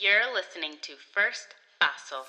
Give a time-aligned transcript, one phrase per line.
[0.00, 2.22] You're listening to First Paso.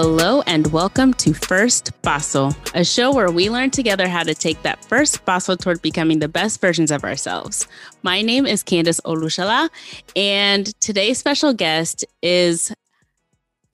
[0.00, 4.62] Hello, and welcome to First Paso, a show where we learn together how to take
[4.62, 7.66] that first paso toward becoming the best versions of ourselves.
[8.04, 9.68] My name is Candace Olushala,
[10.14, 12.72] and today's special guest is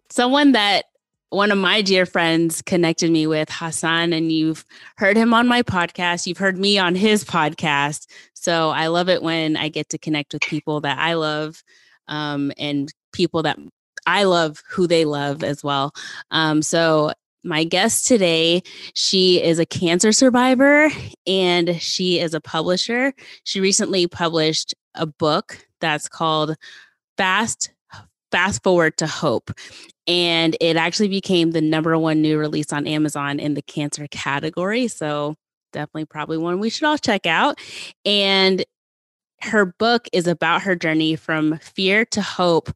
[0.08, 0.86] someone that
[1.28, 4.64] one of my dear friends connected me with, Hassan, and you've
[4.96, 6.26] heard him on my podcast.
[6.26, 8.06] You've heard me on his podcast.
[8.32, 11.62] So I love it when I get to connect with people that I love
[12.08, 13.58] um, and people that
[14.06, 15.92] I love who they love as well.
[16.30, 17.12] Um, so
[17.44, 18.62] my guest today,
[18.94, 20.88] she is a cancer survivor
[21.26, 23.12] and she is a publisher.
[23.44, 26.56] She recently published a book that's called
[27.16, 27.70] Fast
[28.32, 29.52] Fast Forward to Hope.
[30.06, 34.88] And it actually became the number one new release on Amazon in the cancer category.
[34.88, 35.36] So
[35.72, 37.58] definitely probably one we should all check out.
[38.04, 38.64] And
[39.44, 42.70] her book is about her journey from fear to hope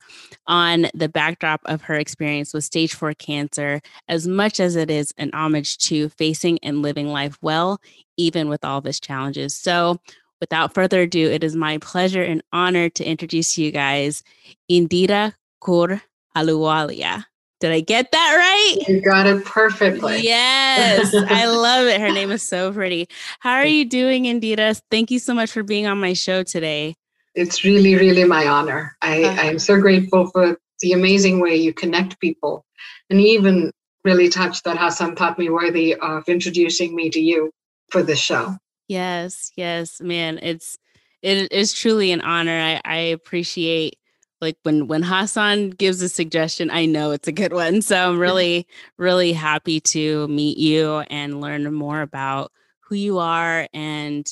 [0.47, 5.13] on the backdrop of her experience with stage four cancer, as much as it is
[5.17, 7.81] an homage to facing and living life well,
[8.17, 9.55] even with all of its challenges.
[9.55, 9.99] So,
[10.41, 14.23] without further ado, it is my pleasure and honor to introduce you guys
[14.71, 16.01] Indira Kaur
[16.37, 17.25] Ahluwalia.
[17.61, 18.89] Did I get that right?
[18.89, 20.21] You got it perfectly.
[20.21, 22.01] Yes, I love it.
[22.01, 23.09] Her name is so pretty.
[23.41, 24.81] How are you doing, Indira?
[24.91, 26.95] Thank you so much for being on my show today.
[27.35, 28.97] It's really, really my honor.
[29.03, 29.41] I, uh-huh.
[29.43, 32.65] I'm so grateful for the amazing way you connect people
[33.11, 33.73] and even
[34.05, 37.51] really touched that Hassan thought me worthy of introducing me to you
[37.91, 38.57] for this show.
[38.87, 40.39] Yes, yes, man.
[40.43, 40.79] It's
[41.23, 42.59] it is truly an honor.
[42.59, 43.99] I, I appreciate
[44.41, 47.83] like when when Hassan gives a suggestion, I know it's a good one.
[47.83, 53.69] So I'm really really happy to meet you and learn more about who you are
[53.73, 54.27] and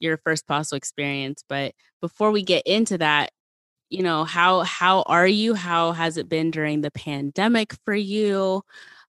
[0.00, 1.44] your first Paso experience.
[1.48, 3.30] But before we get into that,
[3.88, 5.54] you know, how how are you?
[5.54, 8.62] How has it been during the pandemic for you?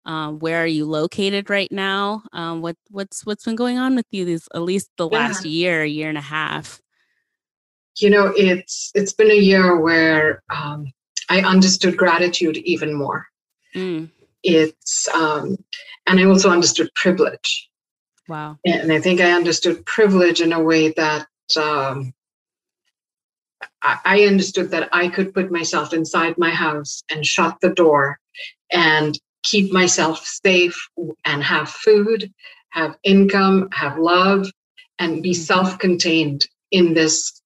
[0.06, 2.24] Um, where are you located right now?
[2.34, 5.52] Um, what what's what's been going on with you these at least the last yeah.
[5.52, 6.83] year, year and a half?
[8.00, 10.92] You know it's it's been a year where um,
[11.30, 13.28] i understood gratitude even more
[13.76, 14.10] mm.
[14.44, 15.58] it's um,
[16.08, 17.70] and i also understood privilege
[18.28, 21.28] wow and i think i understood privilege in a way that
[21.58, 22.14] um,
[23.82, 28.20] I, I understood that i could put myself inside my house and shut the door
[28.72, 30.90] and keep myself safe
[31.26, 32.32] and have food
[32.70, 34.50] have income have love
[35.00, 35.42] and be mm-hmm.
[35.42, 37.43] self-contained in this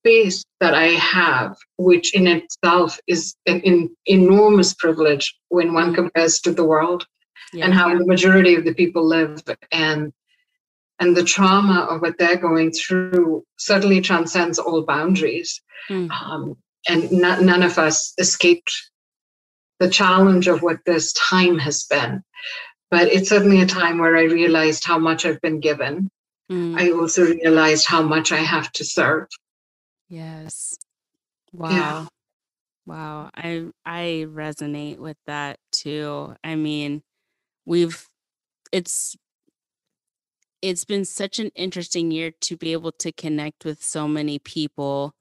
[0.00, 6.40] space that I have, which in itself is an, an enormous privilege when one compares
[6.40, 7.06] to the world
[7.52, 10.12] yeah, and how the majority of the people live and
[10.98, 15.62] and the trauma of what they're going through certainly transcends all boundaries.
[15.88, 16.10] Mm.
[16.10, 16.56] Um,
[16.88, 18.72] and not, none of us escaped
[19.78, 22.22] the challenge of what this time has been.
[22.90, 26.10] But it's certainly a time where I realized how much I've been given.
[26.52, 26.78] Mm.
[26.78, 29.28] I also realized how much I have to serve.
[30.10, 30.76] Yes.
[31.52, 31.76] Wow.
[31.76, 32.08] Yeah.
[32.86, 33.30] Wow.
[33.34, 36.34] I I resonate with that too.
[36.44, 37.02] I mean,
[37.66, 38.08] we've
[38.72, 39.16] it's
[40.62, 45.14] it's been such an interesting year to be able to connect with so many people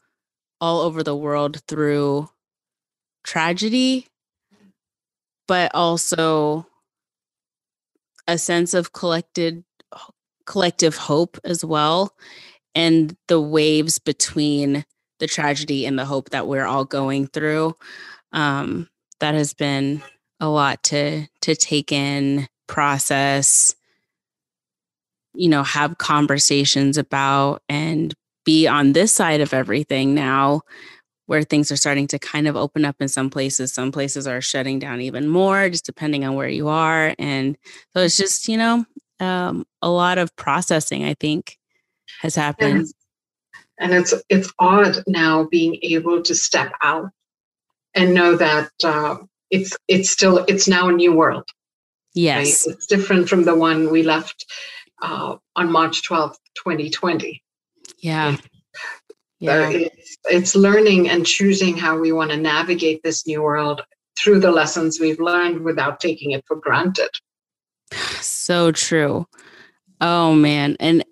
[0.62, 2.30] all over the world through
[3.24, 4.08] tragedy
[5.48, 6.68] but also
[8.28, 9.64] a sense of collected
[10.46, 12.16] collective hope as well
[12.76, 14.86] and the waves between
[15.20, 17.76] the tragedy and the hope that we're all going through.
[18.32, 20.02] Um, that has been
[20.40, 23.76] a lot to to take in, process,
[25.34, 28.14] you know, have conversations about and
[28.46, 30.62] be on this side of everything now
[31.26, 33.72] where things are starting to kind of open up in some places.
[33.72, 37.14] Some places are shutting down even more, just depending on where you are.
[37.20, 37.56] And
[37.94, 38.84] so it's just, you know,
[39.20, 41.59] um, a lot of processing, I think,
[42.22, 42.80] has happened.
[42.80, 42.94] And,
[43.80, 47.10] and it's it's odd now being able to step out
[47.96, 49.18] and know that uh,
[49.50, 51.48] it's it's still it's now a new world.
[52.14, 52.76] Yes, right?
[52.76, 54.46] it's different from the one we left
[55.02, 57.44] uh, on March twelfth, twenty twenty.
[58.00, 58.38] Yeah.
[59.40, 59.70] Yeah.
[59.70, 63.82] it's, it's learning and choosing how we want to navigate this new world
[64.20, 67.10] through the lessons we've learned without taking it for granted.
[68.20, 69.28] So true.
[70.02, 70.76] Oh man.
[70.80, 71.06] And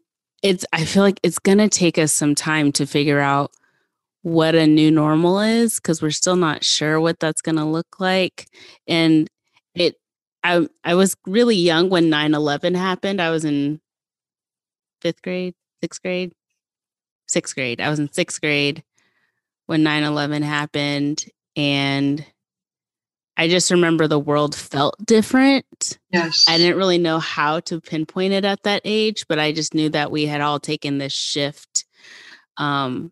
[0.47, 3.51] it's I feel like it's going to take us some time to figure out
[4.21, 7.99] what a new normal is because we're still not sure what that's going to look
[7.99, 8.47] like
[8.87, 9.27] and
[9.75, 9.95] it
[10.43, 13.21] I I was really young when 9/11 happened.
[13.21, 13.81] I was in
[15.01, 16.33] 5th grade, 6th grade,
[17.29, 17.81] 6th grade.
[17.81, 18.83] I was in 6th grade
[19.65, 21.25] when 9/11 happened
[21.57, 22.25] and
[23.37, 25.99] I just remember the world felt different.
[26.11, 26.45] Yes.
[26.49, 29.89] I didn't really know how to pinpoint it at that age, but I just knew
[29.89, 31.85] that we had all taken this shift.
[32.57, 33.11] Um,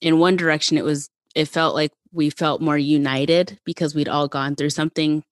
[0.00, 4.28] in one direction, it was, it felt like we felt more united because we'd all
[4.28, 5.24] gone through something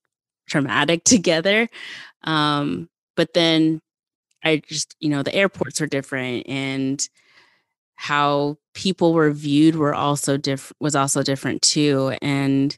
[0.49, 1.69] traumatic together.
[2.25, 3.81] Um, but then
[4.43, 7.01] I just, you know, the airports are different and
[7.95, 12.17] how people were viewed were also different was also different too.
[12.21, 12.77] And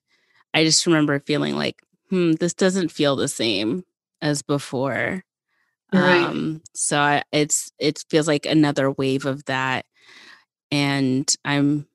[0.55, 3.85] I just remember feeling like, hmm, this doesn't feel the same
[4.23, 5.25] as before.
[5.93, 6.25] Right.
[6.25, 9.85] Um, so I, it's it feels like another wave of that,
[10.71, 11.87] and I'm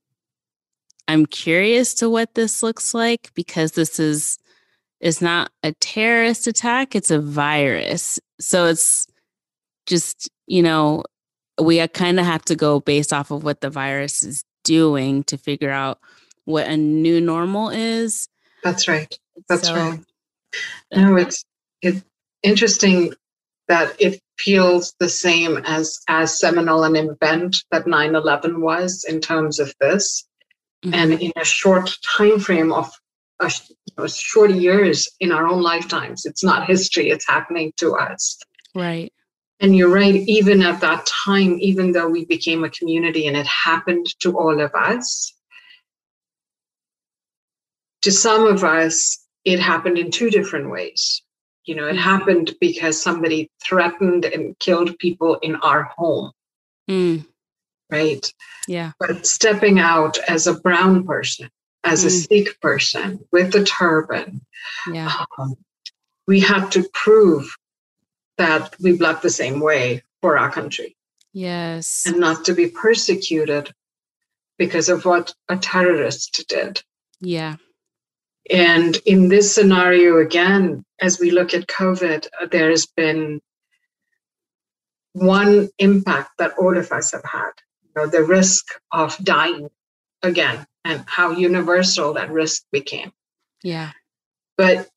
[1.08, 4.38] I'm curious to what this looks like because this is
[5.02, 8.20] it's not a terrorist attack; it's a virus.
[8.40, 9.08] So it's
[9.86, 11.04] just you know
[11.62, 15.38] we kind of have to go based off of what the virus is doing to
[15.38, 16.00] figure out
[16.46, 18.30] what a new normal is
[18.64, 19.18] that's right.
[19.48, 20.00] That's so, right.
[20.94, 21.44] No, it's
[21.82, 22.04] it's
[22.44, 23.14] interesting
[23.68, 29.60] that it feels the same as as seminal an event that 9-11 was in terms
[29.60, 30.26] of this.
[30.84, 30.94] Mm-hmm.
[30.94, 32.90] And in a short time frame of
[33.40, 37.96] a, you know, short years in our own lifetimes, it's not history, it's happening to
[37.96, 38.40] us.
[38.74, 39.12] Right.
[39.60, 43.46] And you're right, even at that time, even though we became a community and it
[43.46, 45.34] happened to all of us,
[48.02, 51.24] to some of us, it happened in two different ways.
[51.66, 52.00] You know, it mm.
[52.00, 56.32] happened because somebody threatened and killed people in our home.
[56.90, 57.26] Mm.
[57.92, 58.32] Right?
[58.68, 58.92] Yeah.
[59.00, 61.50] But stepping out as a brown person,
[61.84, 62.08] as mm.
[62.08, 64.42] a Sikh person with a turban,
[64.92, 65.26] yeah.
[65.38, 65.56] Um,
[66.28, 67.56] we had to prove
[68.38, 70.96] that we bled the same way for our country.
[71.34, 72.04] Yes.
[72.06, 73.74] And not to be persecuted
[74.58, 76.84] because of what a terrorist did.
[77.20, 77.56] Yeah.
[78.50, 83.42] And in this scenario, again, as we look at COVID, uh, there has been
[85.14, 87.52] one impact that all of us have had
[87.84, 89.70] you know, the risk of dying
[90.22, 93.12] again, and how universal that risk became.
[93.64, 93.92] Yeah.
[94.58, 94.90] But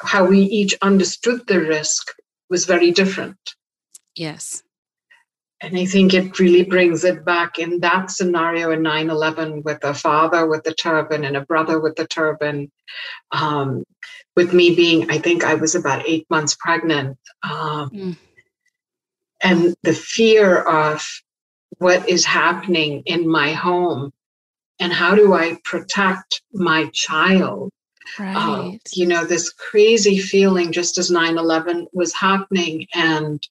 [0.00, 2.14] how we each understood the risk
[2.50, 3.38] was very different.
[4.14, 4.62] Yes.
[5.64, 9.82] And I think it really brings it back in that scenario in 9 11 with
[9.82, 12.70] a father with the turban and a brother with the turban.
[13.32, 13.84] Um,
[14.36, 17.16] with me being, I think I was about eight months pregnant.
[17.42, 18.16] Um, mm.
[19.42, 21.02] And the fear of
[21.78, 24.12] what is happening in my home
[24.80, 27.70] and how do I protect my child?
[28.18, 28.36] Right.
[28.36, 32.86] Uh, you know, this crazy feeling just as 9 11 was happening.
[32.94, 33.42] And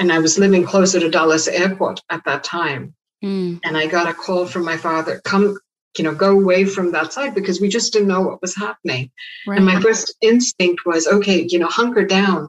[0.00, 2.94] and I was living closer to Dulles Airport at that time.
[3.22, 3.60] Mm.
[3.62, 5.58] And I got a call from my father, come,
[5.98, 9.10] you know, go away from that side because we just didn't know what was happening.
[9.46, 9.58] Right.
[9.58, 12.48] And my first instinct was, okay, you know, hunker down.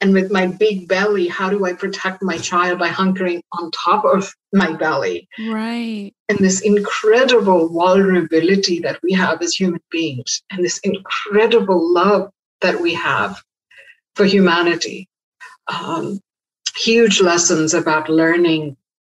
[0.00, 4.04] And with my big belly, how do I protect my child by hunkering on top
[4.04, 5.28] of my belly?
[5.38, 6.10] Right.
[6.28, 12.30] And this incredible vulnerability that we have as human beings, and this incredible love
[12.62, 13.40] that we have
[14.16, 15.08] for humanity.
[15.68, 16.20] Um,
[16.76, 18.76] huge lessons about learning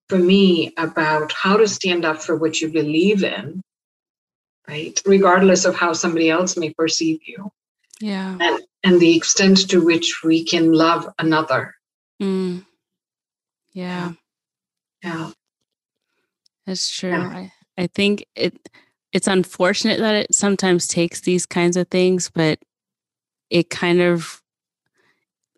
[0.08, 3.62] for me about how to stand up for what you believe in,
[4.68, 5.00] right?
[5.04, 7.50] Regardless of how somebody else may perceive you.
[8.00, 8.36] Yeah.
[8.40, 11.74] And, and the extent to which we can love another.
[12.22, 12.64] Mm.
[13.72, 14.12] Yeah.
[15.02, 15.30] Yeah.
[16.66, 17.10] That's true.
[17.10, 17.28] Yeah.
[17.28, 18.68] I, I think it
[19.12, 22.58] it's unfortunate that it sometimes takes these kinds of things, but
[23.50, 24.42] it kind of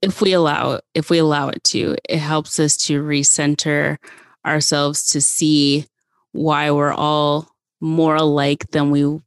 [0.02, 3.98] if we allow it, if we allow it to, it helps us to recenter
[4.44, 5.86] ourselves to see
[6.32, 7.48] why we're all
[7.80, 9.20] more alike than we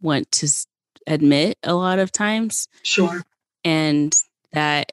[0.00, 0.48] want to
[1.06, 2.68] admit a lot of times.
[2.82, 3.22] Sure.
[3.64, 4.14] And
[4.52, 4.92] that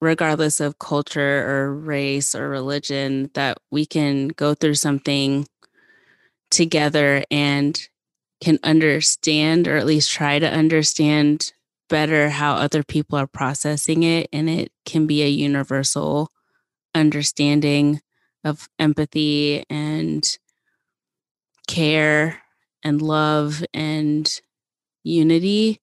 [0.00, 5.46] regardless of culture or race or religion that we can go through something
[6.50, 7.88] together and
[8.42, 11.52] can understand or at least try to understand
[11.88, 16.30] better how other people are processing it and it can be a universal
[16.94, 18.00] understanding
[18.44, 20.38] of empathy and
[21.66, 22.40] care
[22.82, 24.40] and love and
[25.02, 25.80] unity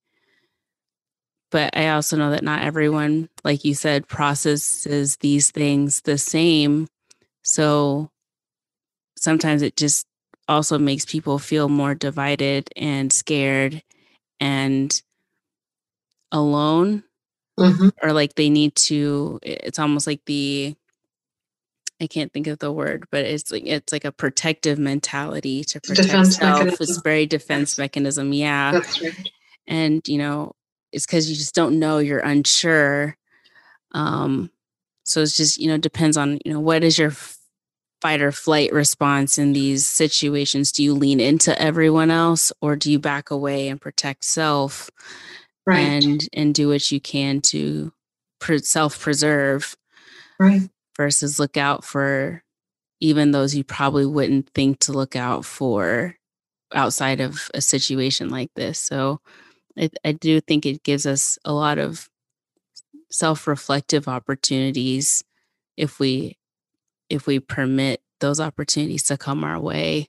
[1.52, 6.88] but I also know that not everyone, like you said, processes these things the same.
[7.44, 8.10] So
[9.18, 10.08] sometimes it just
[10.48, 13.84] also makes people feel more divided and scared
[14.40, 15.02] and
[16.32, 17.04] alone
[17.60, 17.90] mm-hmm.
[18.02, 20.76] or like they need to it's almost like the
[22.02, 25.80] I can't think of the word, but it's like it's like a protective mentality to
[25.80, 26.60] protect defense self.
[26.60, 26.84] Mechanism.
[26.84, 28.34] It's very defense mechanism.
[28.34, 28.72] Yeah.
[28.72, 29.30] That's right.
[29.68, 30.56] And you know,
[30.92, 33.16] it's because you just don't know, you're unsure.
[33.94, 34.50] Um,
[35.04, 37.12] so it's just, you know, depends on, you know, what is your
[38.02, 40.72] fight or flight response in these situations?
[40.72, 44.90] Do you lean into everyone else or do you back away and protect self?
[45.66, 46.04] Right.
[46.04, 47.94] And and do what you can to
[48.64, 49.76] self preserve.
[50.40, 52.44] Right versus look out for
[53.00, 56.16] even those you probably wouldn't think to look out for
[56.74, 58.80] outside of a situation like this.
[58.80, 59.20] So
[59.78, 62.08] I, I do think it gives us a lot of
[63.10, 65.24] self reflective opportunities
[65.76, 66.38] if we
[67.10, 70.08] if we permit those opportunities to come our way.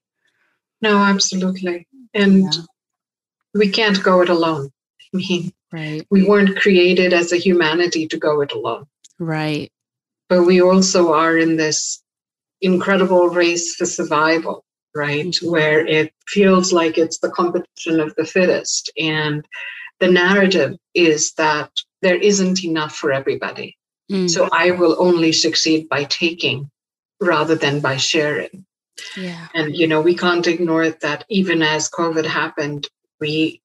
[0.83, 1.89] No, absolutely.
[2.13, 2.61] And yeah.
[3.55, 4.71] we can't go it alone.
[5.13, 6.07] Mean, right.
[6.11, 8.87] we weren't created as a humanity to go it alone.
[9.19, 9.71] Right
[10.33, 12.03] but we also are in this
[12.63, 14.65] incredible race for survival,
[14.95, 15.27] right?
[15.27, 15.51] Mm-hmm.
[15.51, 18.91] Where it feels like it's the competition of the fittest.
[18.99, 19.47] And
[20.01, 23.77] the narrative is that there isn't enough for everybody.
[24.11, 24.29] Mm-hmm.
[24.29, 26.71] So I will only succeed by taking
[27.21, 28.65] rather than by sharing.
[29.19, 29.49] Yeah.
[29.55, 32.89] And you know, we can't ignore that even as COVID happened,
[33.21, 33.62] we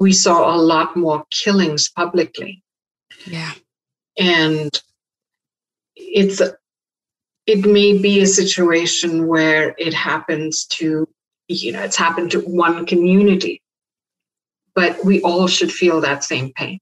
[0.00, 2.64] we saw a lot more killings publicly.
[3.26, 3.52] Yeah.
[4.18, 4.70] And
[5.94, 6.56] it's a,
[7.46, 11.06] it may be a situation where it happens to
[11.48, 13.60] you know it's happened to one community
[14.74, 16.78] but we all should feel that same pain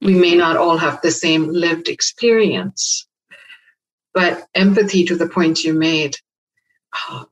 [0.00, 3.08] we may not all have the same lived experience
[4.14, 6.14] but empathy to the point you made
[7.10, 7.24] uh,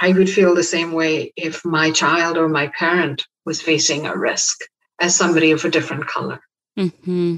[0.00, 4.16] i would feel the same way if my child or my parent was facing a
[4.16, 4.58] risk
[5.00, 6.40] as somebody of a different color
[6.78, 7.36] mm-hmm.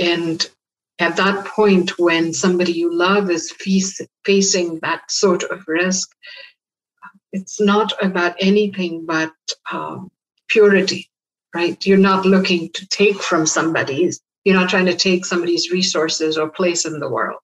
[0.00, 0.50] and
[0.98, 3.52] at that point when somebody you love is
[4.24, 6.10] facing that sort of risk,
[7.32, 9.32] it's not about anything but
[9.70, 10.10] um,
[10.48, 11.10] purity,
[11.54, 11.84] right?
[11.86, 16.48] You're not looking to take from somebody's, you're not trying to take somebody's resources or
[16.48, 17.40] place in the world.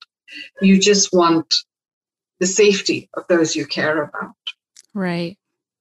[0.62, 1.54] You just want
[2.42, 4.34] the safety of those you care about.
[4.92, 5.38] Right.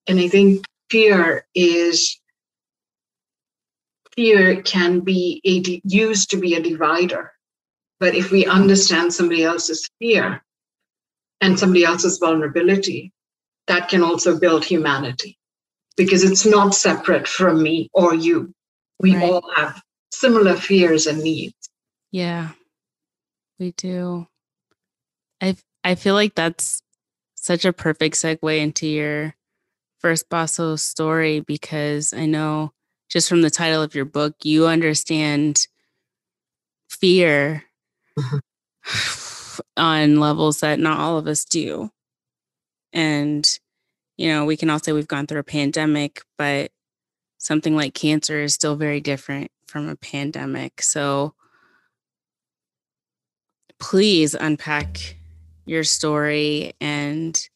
[0.07, 2.17] And I think fear is
[4.15, 7.33] fear can be a, used to be a divider
[8.01, 10.43] but if we understand somebody else's fear
[11.39, 13.13] and somebody else's vulnerability,
[13.67, 15.37] that can also build humanity
[15.95, 18.55] because it's not separate from me or you.
[18.99, 19.23] We right.
[19.23, 21.53] all have similar fears and needs.
[22.11, 22.49] Yeah,
[23.59, 24.25] we do.
[25.39, 26.81] I I feel like that's
[27.35, 29.35] such a perfect segue into your
[29.99, 32.73] first Paso story because I know
[33.09, 35.67] just from the title of your book, you understand
[36.89, 37.63] fear
[38.17, 39.61] mm-hmm.
[39.77, 41.91] on levels that not all of us do.
[42.93, 43.47] And,
[44.17, 46.71] you know, we can all say we've gone through a pandemic, but
[47.37, 50.81] something like cancer is still very different from a pandemic.
[50.81, 51.33] So
[53.79, 55.17] please unpack
[55.71, 57.47] your story and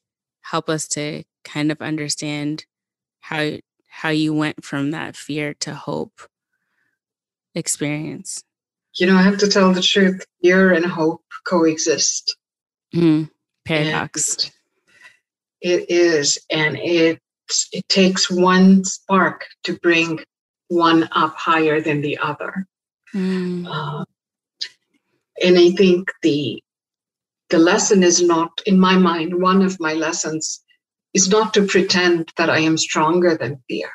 [0.41, 2.65] help us to kind of understand
[3.19, 3.51] how
[3.88, 6.22] how you went from that fear to hope
[7.53, 8.43] experience
[8.98, 10.25] you know, I have to tell the truth.
[10.41, 12.38] Fear and hope coexist.
[12.93, 13.29] Mm,
[13.65, 14.45] paradox.
[14.45, 14.51] And
[15.62, 17.19] it is, and it
[17.72, 20.19] it takes one spark to bring
[20.69, 22.65] one up higher than the other.
[23.13, 23.67] Mm.
[23.67, 24.05] Uh,
[25.43, 26.62] and I think the
[27.49, 30.63] the lesson is not, in my mind, one of my lessons
[31.13, 33.89] is not to pretend that I am stronger than fear,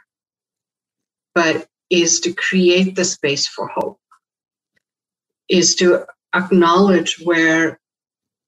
[1.35, 3.99] but is to create the space for hope
[5.51, 7.81] is to acknowledge where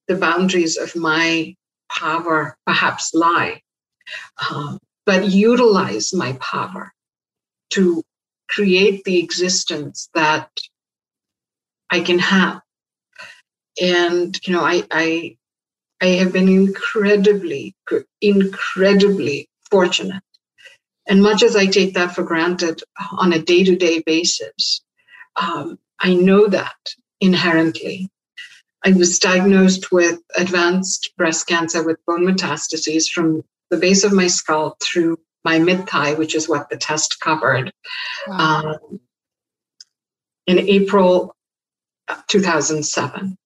[0.09, 1.55] the boundaries of my
[1.91, 3.63] power perhaps lie,
[4.51, 6.93] uh, but utilize my power
[7.73, 8.03] to
[8.51, 10.51] create the existence that
[11.91, 12.62] I can have.
[13.81, 15.37] And you know, I I
[16.01, 17.77] I have been incredibly,
[18.21, 20.23] incredibly fortunate.
[21.07, 24.83] And much as I take that for granted on a day-to-day basis,
[25.37, 28.11] um, I know that inherently.
[28.85, 34.27] I was diagnosed with advanced breast cancer with bone metastases from the base of my
[34.27, 37.73] skull through my mid thigh, which is what the test covered.
[38.27, 38.79] Wow.
[38.83, 39.01] Um,
[40.47, 41.37] in April
[42.29, 43.37] 2007.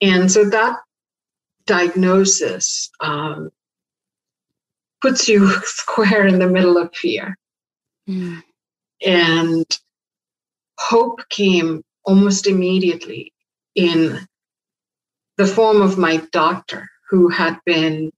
[0.00, 0.78] And so that
[1.66, 3.50] diagnosis um,
[5.00, 7.36] puts you square in the middle of fear.
[8.08, 8.42] Mm.
[9.04, 9.78] And
[10.78, 13.32] hope came almost immediately
[13.74, 14.26] in
[15.36, 18.12] the form of my doctor, who had been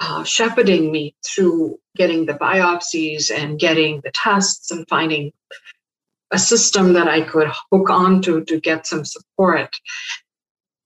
[0.00, 5.32] uh, shepherding me through getting the biopsies and getting the tests and finding
[6.30, 9.74] a system that I could hook onto to get some support.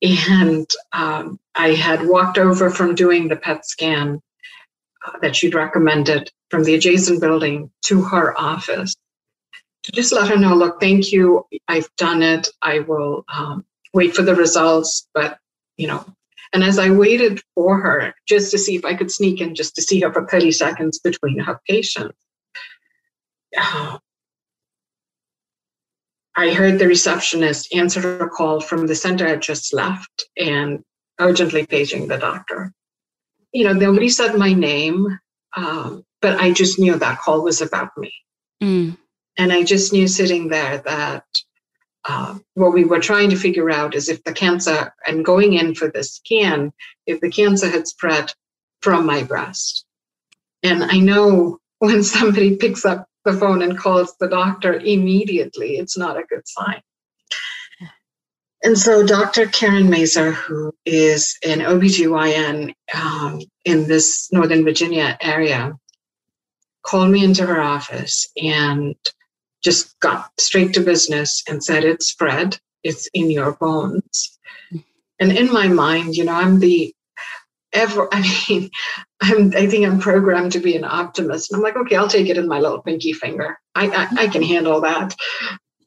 [0.03, 4.21] And um, I had walked over from doing the PET scan
[5.07, 8.95] uh, that she'd recommended from the adjacent building to her office
[9.85, 11.47] to just let her know look, thank you.
[11.69, 12.49] I've done it.
[12.63, 13.65] I will um,
[13.95, 15.09] wait for the results.
[15.15, 15.39] But,
[15.77, 16.05] you know,
[16.53, 19.75] and as I waited for her just to see if I could sneak in just
[19.77, 22.17] to see her for 30 seconds between her patients,
[23.57, 23.99] uh,
[26.37, 30.83] I heard the receptionist answer a call from the center I just left and
[31.19, 32.73] urgently paging the doctor.
[33.53, 35.19] You know, nobody said my name,
[35.57, 38.13] um, but I just knew that call was about me.
[38.63, 38.97] Mm.
[39.39, 41.25] And I just knew sitting there that
[42.05, 45.75] uh, what we were trying to figure out is if the cancer, and going in
[45.75, 46.73] for the scan,
[47.07, 48.33] if the cancer had spread
[48.81, 49.85] from my breast.
[50.63, 55.97] And I know when somebody picks up the phone and calls the doctor immediately, it's
[55.97, 56.81] not a good sign.
[58.63, 59.47] And so Dr.
[59.47, 65.73] Karen Mazer, who is an OBGYN um, in this Northern Virginia area,
[66.83, 68.95] called me into her office and
[69.63, 74.39] just got straight to business and said, It's spread, it's in your bones.
[75.21, 76.95] And in my mind, you know, I'm the
[77.73, 78.71] ever, I mean,
[79.21, 81.51] I'm, I think I'm programmed to be an optimist.
[81.51, 83.59] And I'm like, okay, I'll take it in my little pinky finger.
[83.75, 85.15] I, I, I can handle that.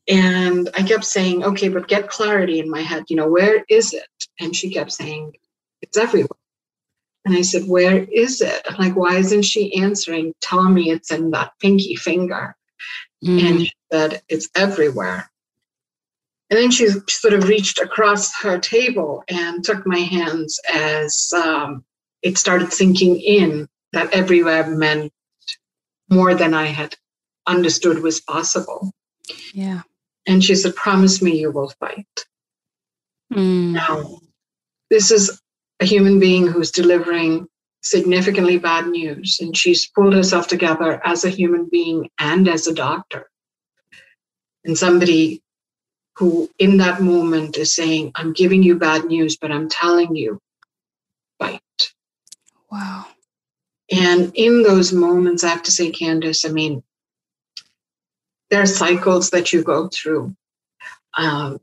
[0.08, 3.06] And I kept saying, okay, but get clarity in my head.
[3.08, 4.08] You know, where is it?
[4.40, 5.34] And she kept saying,
[5.82, 6.28] it's everywhere.
[7.26, 8.62] And I said, where is it?
[8.68, 10.34] I'm like, why isn't she answering?
[10.42, 12.56] Tell me it's in that pinky finger.
[13.24, 13.44] Mm.
[13.44, 15.32] And she said, it's everywhere.
[16.54, 21.84] And then she sort of reached across her table and took my hands as um,
[22.22, 25.12] it started sinking in that everywhere meant
[26.12, 26.96] more than I had
[27.48, 28.92] understood was possible.
[29.52, 29.82] Yeah.
[30.28, 32.26] And she said, Promise me you will fight.
[33.34, 33.72] Mm.
[33.72, 34.20] Now,
[34.92, 35.42] this is
[35.80, 37.48] a human being who's delivering
[37.82, 42.76] significantly bad news, and she's pulled herself together as a human being and as a
[42.76, 43.28] doctor.
[44.64, 45.43] And somebody
[46.16, 50.40] who, in that moment, is saying, I'm giving you bad news, but I'm telling you,
[51.40, 51.62] fight.
[52.72, 53.06] Wow.
[53.92, 56.84] And in those moments, I have to say, Candace, I mean,
[58.50, 60.36] there are cycles that you go through.
[61.18, 61.60] Um,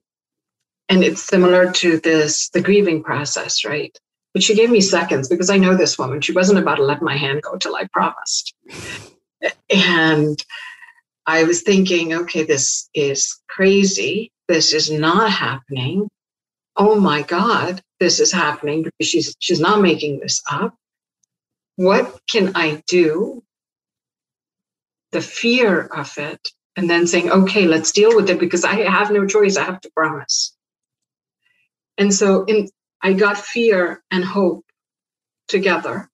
[0.88, 3.96] and it's similar to this the grieving process, right?
[4.34, 6.20] But she gave me seconds because I know this woman.
[6.20, 8.54] She wasn't about to let my hand go till I promised.
[9.70, 10.38] And
[11.26, 14.32] I was thinking, okay, this is crazy.
[14.50, 16.08] This is not happening.
[16.74, 20.74] Oh my God, this is happening because she's she's not making this up.
[21.76, 23.44] What can I do?
[25.12, 26.40] The fear of it
[26.74, 29.56] and then saying, okay, let's deal with it because I have no choice.
[29.56, 30.52] I have to promise.
[31.96, 32.68] And so in,
[33.00, 34.64] I got fear and hope
[35.46, 36.10] together.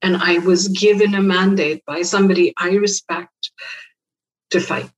[0.00, 3.50] And I was given a mandate by somebody I respect
[4.52, 4.90] to fight.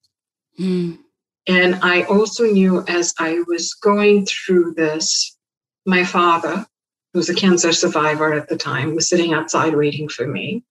[0.56, 1.03] Mm.
[1.46, 5.36] And I also knew as I was going through this,
[5.84, 6.66] my father,
[7.12, 10.64] who was a cancer survivor at the time, was sitting outside waiting for me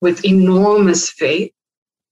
[0.00, 1.52] with enormous faith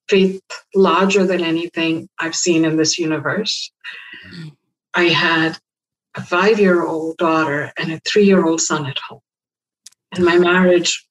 [0.08, 0.42] faith
[0.74, 3.72] larger than anything I've seen in this universe.
[4.28, 4.48] Mm-hmm.
[4.94, 5.58] I had
[6.14, 9.20] a five year old daughter and a three year old son at home.
[10.12, 11.06] And my marriage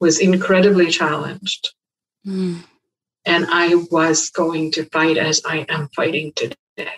[0.00, 1.72] was incredibly challenged.
[2.26, 2.64] Mm.
[3.28, 6.96] And I was going to fight as I am fighting today.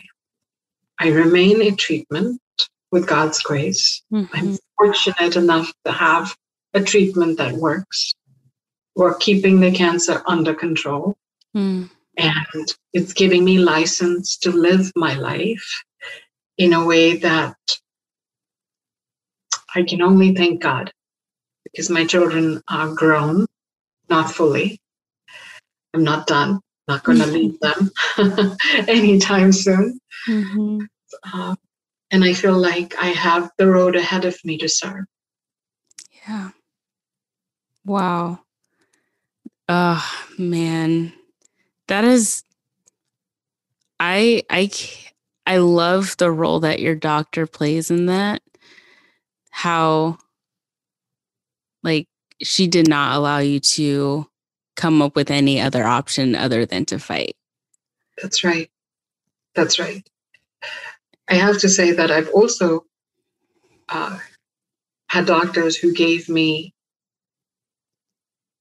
[1.01, 2.41] I remain in treatment
[2.93, 4.03] with God's grace.
[4.13, 4.37] Mm-hmm.
[4.37, 6.37] I'm fortunate enough to have
[6.73, 8.15] a treatment that works.
[8.95, 11.17] We're keeping the cancer under control.
[11.57, 11.91] Mm.
[12.17, 15.83] And it's giving me license to live my life
[16.59, 17.57] in a way that
[19.75, 20.93] I can only thank God
[21.65, 23.47] because my children are grown,
[24.09, 24.81] not fully.
[25.95, 27.91] I'm not done, not going to leave them
[28.89, 29.99] anytime soon.
[30.29, 30.81] Mm-hmm.
[31.33, 31.55] Uh,
[32.11, 35.05] and I feel like I have the road ahead of me to serve.
[36.27, 36.51] Yeah.
[37.85, 38.41] Wow.
[39.69, 41.13] Oh, man
[41.91, 42.45] that is
[43.99, 44.71] I I
[45.45, 48.41] I love the role that your doctor plays in that.
[49.51, 50.19] How
[51.83, 52.07] like
[52.41, 54.30] she did not allow you to
[54.81, 57.37] come up with any other option other than to fight.
[58.21, 58.71] That's right.
[59.55, 60.09] That's right.
[61.29, 62.87] I have to say that I've also
[63.91, 64.19] uh,
[65.09, 66.73] had doctors who gave me,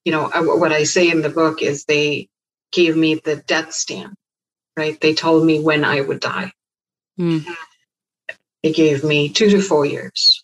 [0.03, 2.27] you know, what I say in the book is they
[2.73, 4.15] gave me the death stamp,
[4.75, 4.99] right?
[4.99, 6.51] They told me when I would die.
[7.17, 7.45] Mm.
[8.62, 10.43] They gave me two to four years,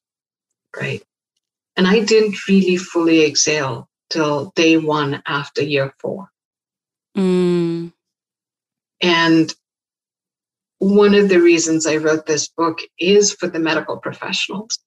[0.75, 1.03] right?
[1.75, 6.29] And I didn't really fully exhale till day one after year four.
[7.17, 7.93] Mm.
[9.01, 9.53] And
[10.79, 14.79] one of the reasons I wrote this book is for the medical professionals,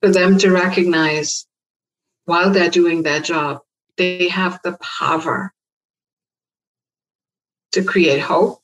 [0.00, 1.46] for them to recognize
[2.24, 3.60] while they're doing their job,
[3.96, 5.52] they have the power
[7.72, 8.60] to create hope.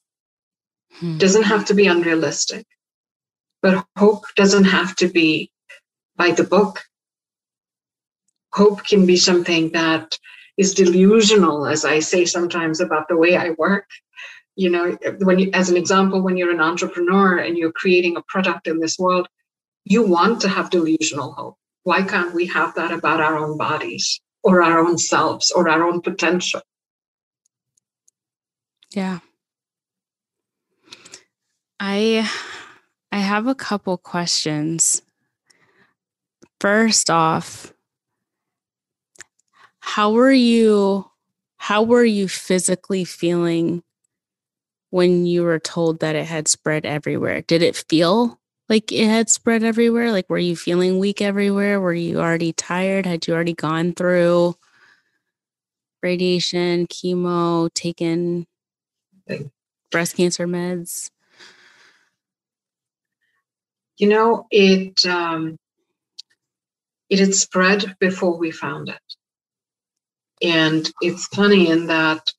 [0.95, 1.19] Hmm.
[1.19, 2.67] Doesn't have to be unrealistic,
[3.63, 5.51] but hope doesn't have to be
[6.17, 6.83] by the book
[8.53, 10.19] hope can be something that
[10.57, 13.89] is delusional, as I say sometimes about the way I work.
[14.55, 18.23] You know, when you, as an example, when you're an entrepreneur and you're creating a
[18.29, 19.29] product in this world,
[19.85, 21.57] you want to have delusional hope.
[21.85, 25.83] Why can't we have that about our own bodies or our own selves or our
[25.83, 26.61] own potential?
[28.91, 29.21] Yeah.
[31.81, 32.31] I
[33.11, 35.03] I have a couple questions.
[36.61, 37.72] First off,
[39.83, 41.05] how were you
[41.57, 43.83] how were you physically feeling
[44.91, 47.43] when you were told that it had spread everywhere?
[47.43, 50.13] Did it feel like it had spread everywhere?
[50.13, 51.81] Like were you feeling weak everywhere?
[51.81, 53.07] Were you already tired?
[53.07, 54.55] Had you already gone through
[56.01, 58.47] radiation, chemo, taken
[59.91, 61.11] breast cancer meds?
[63.99, 65.57] You know, it um,
[67.11, 69.01] it had spread before we found it.
[70.43, 72.33] And it's funny in that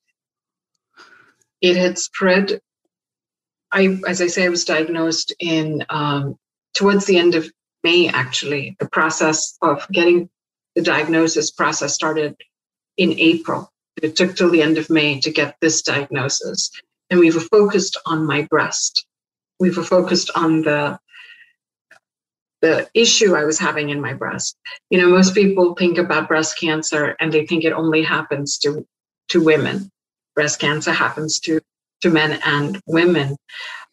[1.62, 2.60] it had spread.
[3.72, 6.38] I, as I say, I was diagnosed in um,
[6.74, 7.50] towards the end of
[7.84, 8.10] May.
[8.10, 10.30] Actually, the process of getting
[10.76, 12.36] the diagnosis process started
[12.98, 13.72] in April.
[14.02, 16.72] It took till the end of May to get this diagnosis,
[17.10, 19.06] and we were focused on my breast.
[19.60, 21.00] We were focused on the
[22.64, 24.58] the issue I was having in my breast.
[24.90, 28.88] You know, most people think about breast cancer and they think it only happens to
[29.30, 29.92] to women.
[30.34, 31.60] Breast cancer happens to
[32.02, 33.36] to men and women.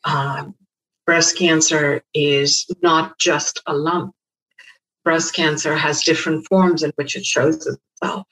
[0.05, 0.55] Um,
[1.05, 4.15] breast cancer is not just a lump.
[5.05, 8.25] Breast cancer has different forms in which it shows itself.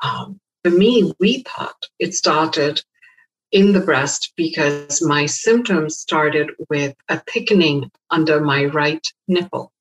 [0.00, 2.82] Um, for me, we thought it started
[3.52, 9.72] in the breast because my symptoms started with a thickening under my right nipple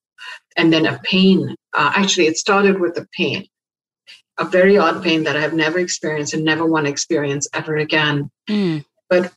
[0.55, 1.55] and then a pain.
[1.73, 3.47] Uh, actually, it started with a pain,
[4.37, 7.75] a very odd pain that I have never experienced and never want to experience ever
[7.75, 8.29] again.
[8.49, 8.85] Mm.
[9.09, 9.33] But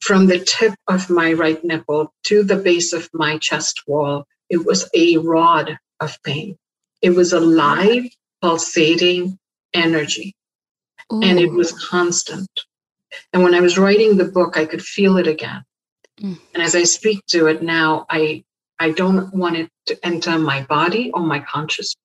[0.00, 4.64] from the tip of my right nipple to the base of my chest wall, it
[4.64, 6.56] was a rod of pain.
[7.02, 8.04] It was a live,
[8.40, 9.38] pulsating
[9.72, 10.34] energy,
[11.12, 11.22] Ooh.
[11.22, 12.48] and it was constant.
[13.32, 15.64] And when I was writing the book, I could feel it again.
[16.20, 16.38] Mm.
[16.54, 18.44] And as I speak to it now, I
[18.78, 21.96] I don't want it to enter my body or my consciousness.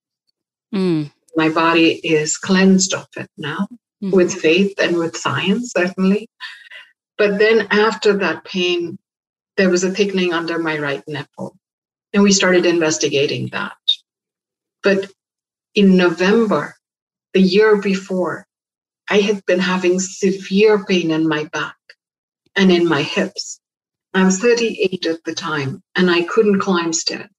[0.74, 1.12] Mm.
[1.36, 3.68] My body is cleansed of it now
[4.04, 4.12] mm.
[4.12, 6.28] with faith and with science, certainly.
[7.18, 8.98] But then after that pain,
[9.58, 11.56] there was a thickening under my right nipple.
[12.14, 13.78] And we started investigating that.
[14.84, 15.12] But
[15.76, 16.76] in November,
[17.34, 18.48] the year before,
[19.10, 21.76] I had been having severe pain in my back
[22.56, 23.60] and in my hips.
[24.14, 27.30] I was 38 at the time and I couldn't climb stairs.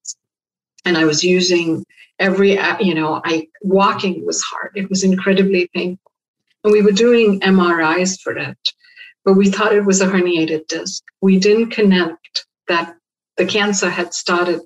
[0.85, 1.85] And I was using
[2.19, 4.73] every, you know, I walking was hard.
[4.75, 6.13] It was incredibly painful.
[6.65, 8.73] And we were doing MRIs for it,
[9.25, 11.03] but we thought it was a herniated disc.
[11.21, 12.97] We didn't connect that
[13.37, 14.61] the cancer had started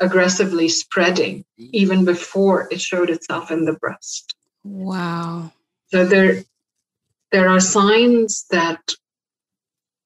[0.00, 1.70] aggressively spreading mm.
[1.72, 4.34] even before it showed itself in the breast.
[4.64, 5.52] Wow.
[5.88, 6.44] So there,
[7.32, 8.80] there are signs that,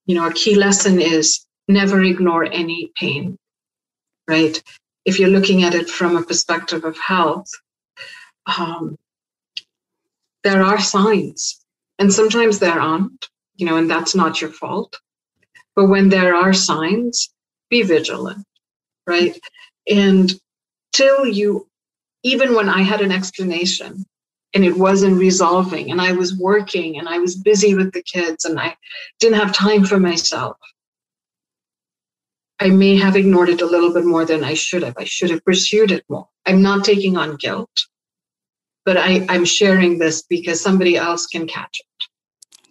[0.07, 3.37] you know, a key lesson is never ignore any pain,
[4.29, 4.62] right?
[5.05, 7.49] If you're looking at it from a perspective of health,
[8.59, 8.97] um,
[10.45, 11.61] there are signs,
[11.99, 14.99] and sometimes there aren't, you know, and that's not your fault.
[15.77, 17.33] But when there are signs,
[17.71, 18.45] be vigilant,
[19.07, 19.38] right?
[19.88, 20.33] And
[20.92, 21.68] till you,
[22.23, 24.05] even when I had an explanation,
[24.55, 25.91] and it wasn't resolving.
[25.91, 28.77] And i was working and i was busy with the kids and i
[29.21, 30.57] didn't have time for myself.
[32.61, 34.95] I may have ignored it a little bit more than i should have.
[34.99, 36.29] I should have pursued it more.
[36.47, 37.87] I'm not taking on guilt
[38.85, 42.09] but I, i'm sharing this because somebody else can catch it.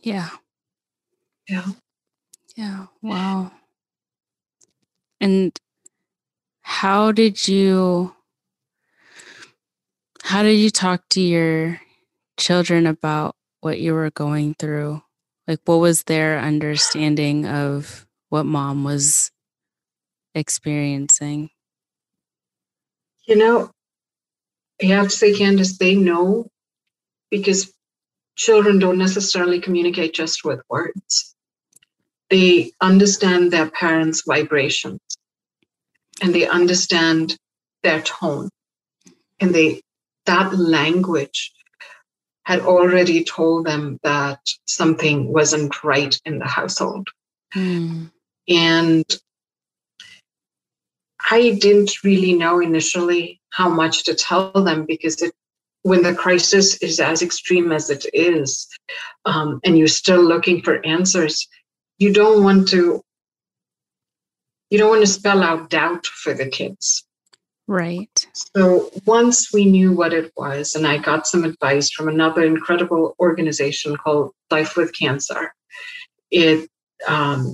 [0.03, 0.29] Yeah.
[1.47, 1.65] Yeah.
[2.55, 2.87] Yeah.
[3.01, 3.51] Wow.
[5.19, 5.57] And
[6.61, 8.15] how did you
[10.23, 11.79] how did you talk to your
[12.37, 15.01] children about what you were going through?
[15.47, 19.31] Like, what was their understanding of what mom was
[20.33, 21.49] experiencing?
[23.27, 23.71] You know,
[24.81, 26.47] I have to say, Candace, they know
[27.29, 27.71] because
[28.35, 31.35] children don't necessarily communicate just with words.
[32.29, 34.99] They understand their parents' vibrations
[36.21, 37.35] and they understand
[37.83, 38.49] their tone
[39.39, 39.81] and they
[40.31, 41.51] that language
[42.45, 47.09] had already told them that something wasn't right in the household.
[47.53, 48.09] Mm.
[48.47, 49.05] And
[51.29, 55.33] I didn't really know initially how much to tell them because it,
[55.83, 58.67] when the crisis is as extreme as it is,
[59.25, 61.47] um, and you're still looking for answers,
[61.99, 63.01] you don't want to
[64.69, 67.05] you don't want to spell out doubt for the kids.
[67.71, 68.27] Right.
[68.33, 73.15] So once we knew what it was, and I got some advice from another incredible
[73.17, 75.53] organization called Life with Cancer,
[76.31, 76.69] it
[77.07, 77.53] um,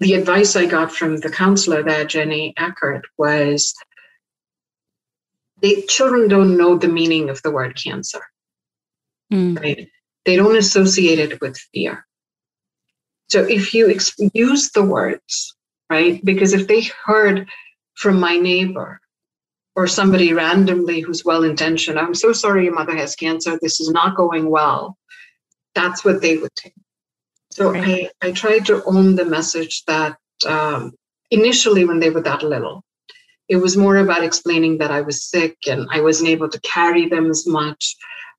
[0.00, 3.74] the advice I got from the counselor there, Jenny Eckert, was
[5.60, 8.22] the children don't know the meaning of the word cancer.
[9.30, 9.60] Mm.
[9.60, 9.90] Right?
[10.24, 12.06] They don't associate it with fear.
[13.28, 15.54] So if you ex- use the words,
[15.90, 16.24] right?
[16.24, 17.46] Because if they heard
[17.94, 19.02] from my neighbor
[19.78, 23.56] or somebody randomly who's well intentioned, I'm so sorry your mother has cancer.
[23.62, 24.98] This is not going well.
[25.72, 26.74] That's what they would take.
[27.52, 28.10] So right.
[28.20, 30.94] I, I tried to own the message that um,
[31.30, 32.82] initially, when they were that little,
[33.48, 37.08] it was more about explaining that I was sick and I wasn't able to carry
[37.08, 37.94] them as much,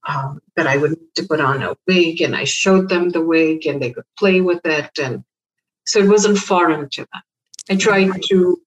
[0.09, 3.23] um, that I would need to put on a wig and I showed them the
[3.23, 4.91] wig and they could play with it.
[5.01, 5.23] And
[5.85, 7.21] so it wasn't foreign to them.
[7.69, 8.61] I tried to,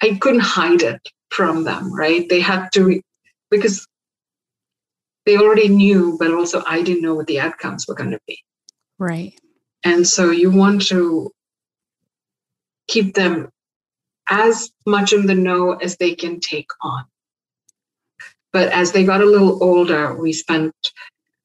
[0.00, 1.00] I couldn't hide it
[1.32, 2.28] from them, right?
[2.28, 3.00] They had to,
[3.50, 3.86] because
[5.24, 8.38] they already knew, but also I didn't know what the outcomes were going to be.
[8.98, 9.38] Right.
[9.84, 11.30] And so you want to
[12.88, 13.50] keep them
[14.28, 17.04] as much in the know as they can take on.
[18.52, 20.74] But as they got a little older, we spent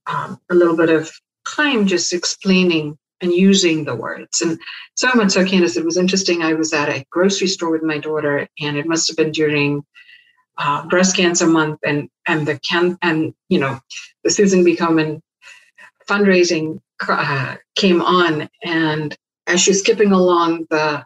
[0.07, 1.11] um, a little bit of
[1.47, 4.41] time just explaining and using the words.
[4.41, 4.59] And
[4.95, 6.41] so much so, Candace, it was interesting.
[6.41, 9.83] I was at a grocery store with my daughter, and it must have been during
[10.57, 13.79] uh, breast cancer month, and and the can and you know
[14.23, 14.75] the Susan G.
[14.75, 15.21] Komen
[16.07, 21.05] fundraising uh, came on, and as she's skipping along the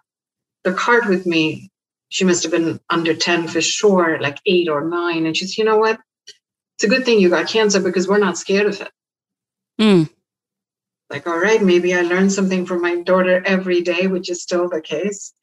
[0.63, 1.71] the cart with me,
[2.09, 5.63] she must have been under ten for sure, like eight or nine, and she's, you
[5.63, 5.99] know what?
[6.75, 8.91] It's a good thing you got cancer because we're not scared of it.
[9.79, 10.09] Mm
[11.11, 14.69] like, all right, maybe I learned something from my daughter every day, which is still
[14.69, 15.33] the case.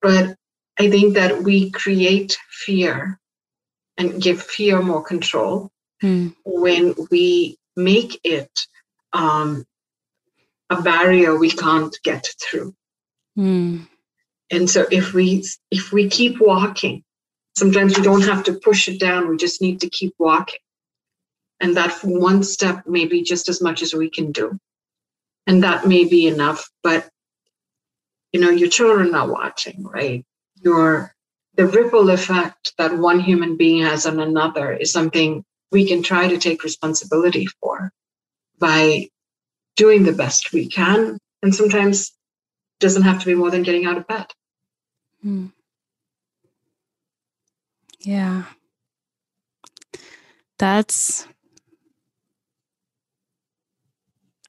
[0.00, 0.34] But
[0.78, 3.20] I think that we create fear
[3.98, 5.70] and give fear more control
[6.02, 6.34] mm.
[6.44, 8.50] when we make it
[9.12, 9.66] um,
[10.70, 12.74] a barrier we can't get through.
[13.38, 13.86] Mm.
[14.50, 17.04] And so if we if we keep walking,
[17.56, 19.28] sometimes we don't have to push it down.
[19.28, 20.60] We just need to keep walking.
[21.60, 24.58] And that one step may be just as much as we can do
[25.46, 27.08] and that may be enough but
[28.32, 30.24] you know your children are watching right?
[30.62, 31.14] Your
[31.54, 36.28] the ripple effect that one human being has on another is something we can try
[36.28, 37.92] to take responsibility for
[38.58, 39.08] by
[39.76, 42.12] doing the best we can and sometimes
[42.78, 44.26] doesn't have to be more than getting out of bed.
[45.22, 45.46] Hmm.
[48.00, 48.44] yeah.
[50.58, 51.26] That's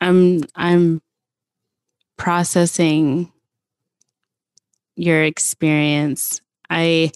[0.01, 1.01] I'm I'm
[2.17, 3.31] processing
[4.95, 6.41] your experience.
[6.69, 7.11] I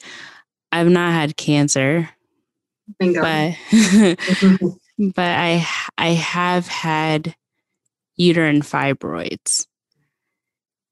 [0.71, 2.09] I've not had cancer.
[2.99, 3.21] Bingo.
[3.21, 3.55] But
[4.99, 5.65] but I
[5.97, 7.35] I have had
[8.15, 9.67] uterine fibroids.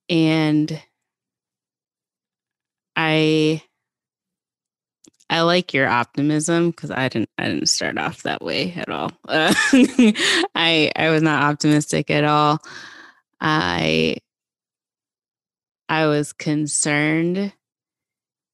[0.10, 0.82] And
[2.96, 3.64] I
[5.30, 9.12] I like your optimism because I didn't I didn't start off that way at all.
[9.28, 9.54] Uh,
[10.56, 12.60] I I was not optimistic at all.
[13.42, 14.18] I
[15.90, 17.54] I was concerned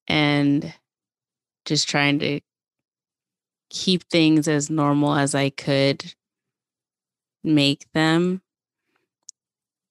[0.08, 0.74] and
[1.66, 2.40] just trying to
[3.70, 6.14] keep things as normal as I could
[7.44, 8.42] make them.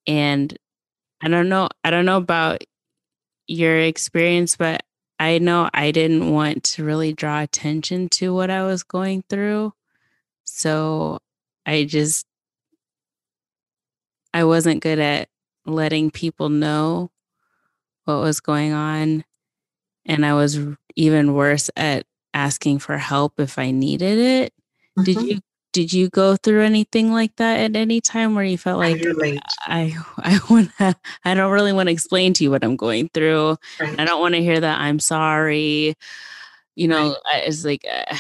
[0.07, 0.57] And
[1.23, 2.65] I don't know, I don't know about
[3.47, 4.83] your experience, but
[5.19, 9.73] I know I didn't want to really draw attention to what I was going through.
[10.45, 11.19] So
[11.67, 12.25] I just,
[14.33, 15.29] I wasn't good at
[15.67, 17.11] letting people know
[18.05, 19.25] what was going on.
[20.07, 20.59] And I was
[20.97, 24.53] even worse at asking for help if I needed it.
[24.99, 25.03] Mm-hmm.
[25.03, 25.41] Did you
[25.73, 29.39] did you go through anything like that at any time where you felt like I
[29.67, 30.71] I I want
[31.25, 33.57] I don't really want to explain to you what I'm going through.
[33.81, 33.99] Right.
[33.99, 35.95] I don't want to hear that I'm sorry.
[36.75, 37.45] You know, right.
[37.47, 38.17] it's like uh,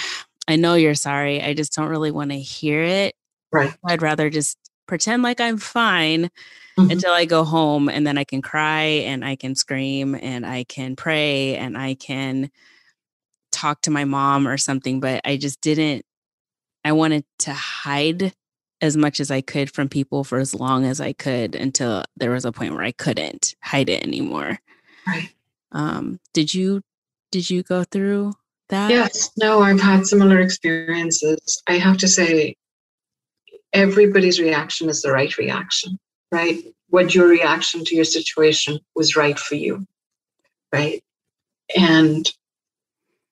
[0.47, 1.43] I know you're sorry.
[1.43, 3.15] I just don't really want to hear it.
[3.53, 3.75] Right.
[3.85, 6.31] I'd rather just pretend like I'm fine
[6.79, 6.91] mm-hmm.
[6.91, 10.65] until I go home and then I can cry and I can scream and I
[10.65, 12.51] can pray and I can
[13.53, 16.05] talk to my mom or something, but I just didn't
[16.89, 18.33] I wanted to hide
[18.81, 22.31] as much as I could from people for as long as I could until there
[22.31, 24.59] was a point where I couldn't hide it anymore.
[25.07, 25.29] Right.
[25.71, 26.81] Um, did you
[27.31, 28.33] did you go through
[28.71, 28.91] that?
[28.91, 29.31] Yes.
[29.37, 31.63] No, I've had similar experiences.
[31.69, 32.57] I have to say
[33.75, 35.99] everybody's reaction is the right reaction,
[36.33, 36.59] right?
[36.89, 39.85] What your reaction to your situation was right for you.
[40.73, 41.05] Right.
[41.77, 42.33] And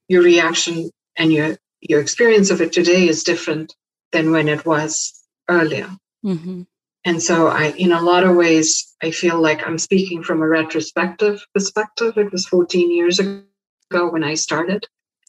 [0.08, 3.74] your reaction and your your experience of it today is different
[4.12, 5.12] than when it was
[5.48, 5.90] earlier.
[6.24, 6.62] Mm-hmm.
[7.04, 10.48] And so I, in a lot of ways, I feel like I'm speaking from a
[10.48, 12.18] retrospective perspective.
[12.18, 13.44] It was 14 years ago
[14.10, 14.86] when I started.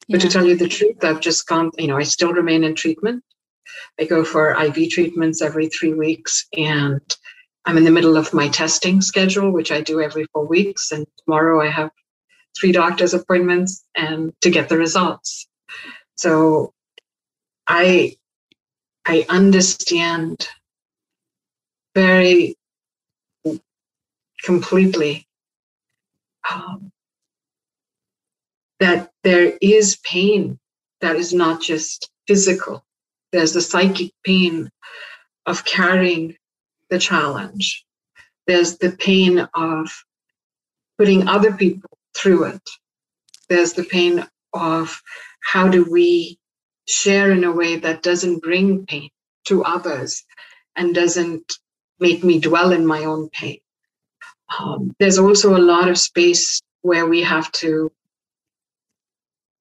[0.10, 2.76] But to tell you the truth, I've just gone, you know, I still remain in
[2.76, 3.24] treatment.
[4.00, 7.02] I go for IV treatments every three weeks and
[7.66, 10.92] I'm in the middle of my testing schedule, which I do every four weeks.
[10.92, 11.92] And tomorrow I have
[12.58, 15.48] three doctor's appointments and to get the results.
[16.18, 16.74] So
[17.68, 18.18] I
[19.06, 20.48] I understand
[21.96, 22.56] very
[24.44, 25.28] completely
[26.52, 26.92] um,
[28.80, 30.60] that there is pain
[31.02, 32.84] that is not just physical.
[33.32, 34.70] There's the psychic pain
[35.46, 36.36] of carrying
[36.90, 37.86] the challenge.
[38.48, 39.92] There's the pain of
[40.98, 42.70] putting other people through it.
[43.50, 44.26] There's the pain
[44.58, 45.02] of
[45.42, 46.38] how do we
[46.88, 49.10] share in a way that doesn't bring pain
[49.46, 50.24] to others
[50.76, 51.54] and doesn't
[52.00, 53.60] make me dwell in my own pain.
[54.60, 57.92] Um, there's also a lot of space where we have to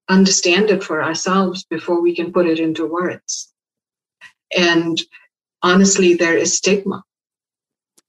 [0.09, 3.53] understand it for ourselves before we can put it into words.
[4.57, 5.01] And
[5.63, 7.03] honestly, there is stigma.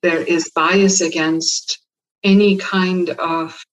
[0.03, 1.79] There is bias against
[2.23, 3.65] any kind of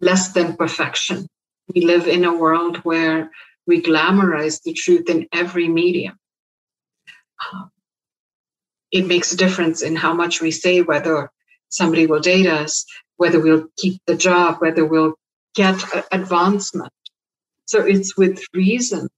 [0.00, 1.26] less than perfection.
[1.74, 3.30] We live in a world where
[3.66, 6.18] we glamorize the truth in every medium.
[7.52, 7.70] Um,
[8.90, 11.30] it makes a difference in how much we say whether
[11.70, 12.84] somebody will date us,
[13.16, 15.14] whether we'll keep the job, whether we'll
[15.54, 15.82] get
[16.12, 16.92] advancement.
[17.66, 19.08] So it's with reason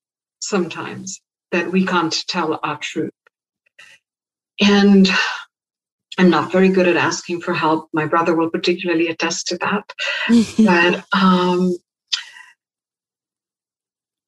[0.41, 3.11] sometimes that we can't tell our truth.
[4.61, 5.09] And
[6.19, 7.89] I'm not very good at asking for help.
[7.93, 9.93] My brother will particularly attest to that.
[10.65, 11.77] but um,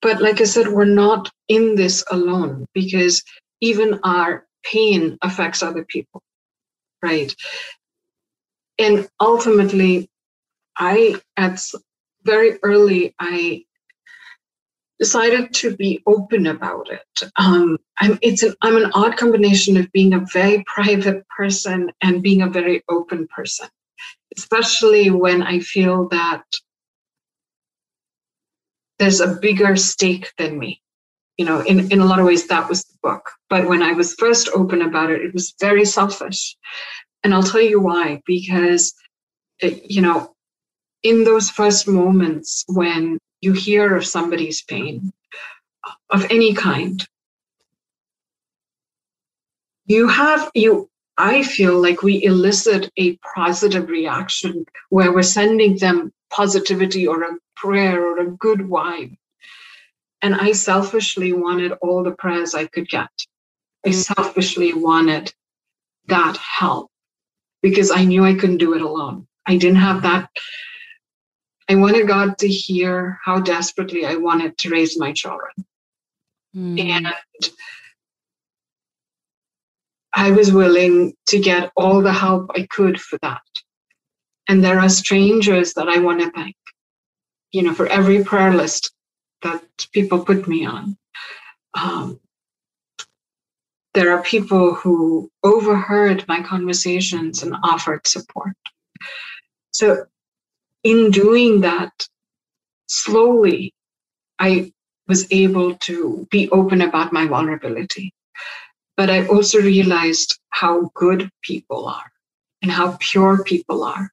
[0.06, 3.24] but like I said, we're not in this alone because
[3.60, 6.22] even our pain affects other people,
[7.02, 7.34] right?
[8.78, 10.08] And ultimately,
[10.78, 11.60] I, at
[12.22, 13.64] very early, I
[15.00, 17.32] decided to be open about it.
[17.34, 22.22] Um, I'm, it's an, I'm an odd combination of being a very private person and
[22.22, 23.66] being a very open person,
[24.38, 26.44] especially when I feel that
[28.98, 30.80] there's a bigger stake than me.
[31.36, 33.30] You know in, in a lot of ways that was the book.
[33.50, 36.56] But when i was first open about it it was very selfish.
[37.22, 38.22] And i'll tell you why.
[38.26, 38.94] Because
[39.60, 40.34] it, you know
[41.02, 45.12] in those first moments when you hear of somebody's pain
[46.10, 47.06] of any kind
[49.86, 56.12] you have you i feel like we elicit a positive reaction where we're sending them
[56.36, 59.16] positivity or a prayer or a good vibe.
[60.20, 63.08] And I selfishly wanted all the prayers I could get.
[63.84, 63.94] I mm.
[63.94, 65.32] selfishly wanted
[66.08, 66.90] that help
[67.62, 69.26] because I knew I couldn't do it alone.
[69.46, 70.28] I didn't have that.
[71.68, 75.52] I wanted God to hear how desperately I wanted to raise my children.
[76.54, 76.80] Mm.
[76.80, 77.14] And
[80.12, 83.42] I was willing to get all the help I could for that.
[84.48, 86.56] And there are strangers that I want to thank,
[87.52, 88.92] you know, for every prayer list
[89.42, 90.96] that people put me on.
[91.74, 92.20] um,
[93.94, 98.54] there are people who overheard my conversations and offered support.
[99.72, 100.06] So,
[100.84, 101.92] in doing that,
[102.88, 103.74] slowly,
[104.38, 104.72] I
[105.08, 108.12] was able to be open about my vulnerability.
[108.96, 112.10] But I also realized how good people are
[112.62, 114.10] and how pure people are.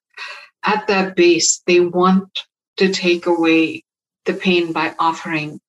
[0.64, 2.39] At that base, they want
[2.78, 3.84] to take away
[4.26, 5.59] the pain by offering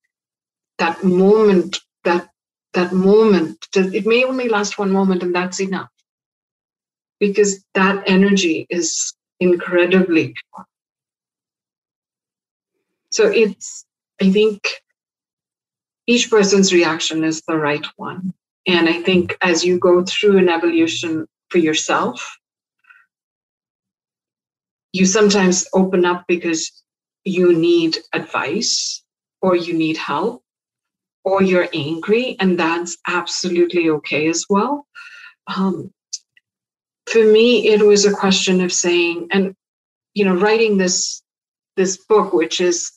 [0.79, 2.29] that moment, that
[2.75, 3.67] that moment.
[3.75, 5.91] It may only last one moment, and that's enough.
[7.21, 10.67] Because that energy is incredibly pure.
[13.11, 13.87] So it's,
[14.21, 14.69] I think
[16.07, 18.35] each person's reaction is the right one.
[18.67, 22.39] And I think as you go through an evolution for yourself,
[24.95, 26.71] you sometimes open up because
[27.25, 29.03] you need advice
[29.43, 30.45] or you need help
[31.25, 34.87] or you're angry, and that's absolutely okay as well.
[35.49, 35.93] Um,
[37.07, 39.57] for me, it was a question of saying, and
[40.15, 41.23] you know, writing this
[41.77, 42.93] this book, which is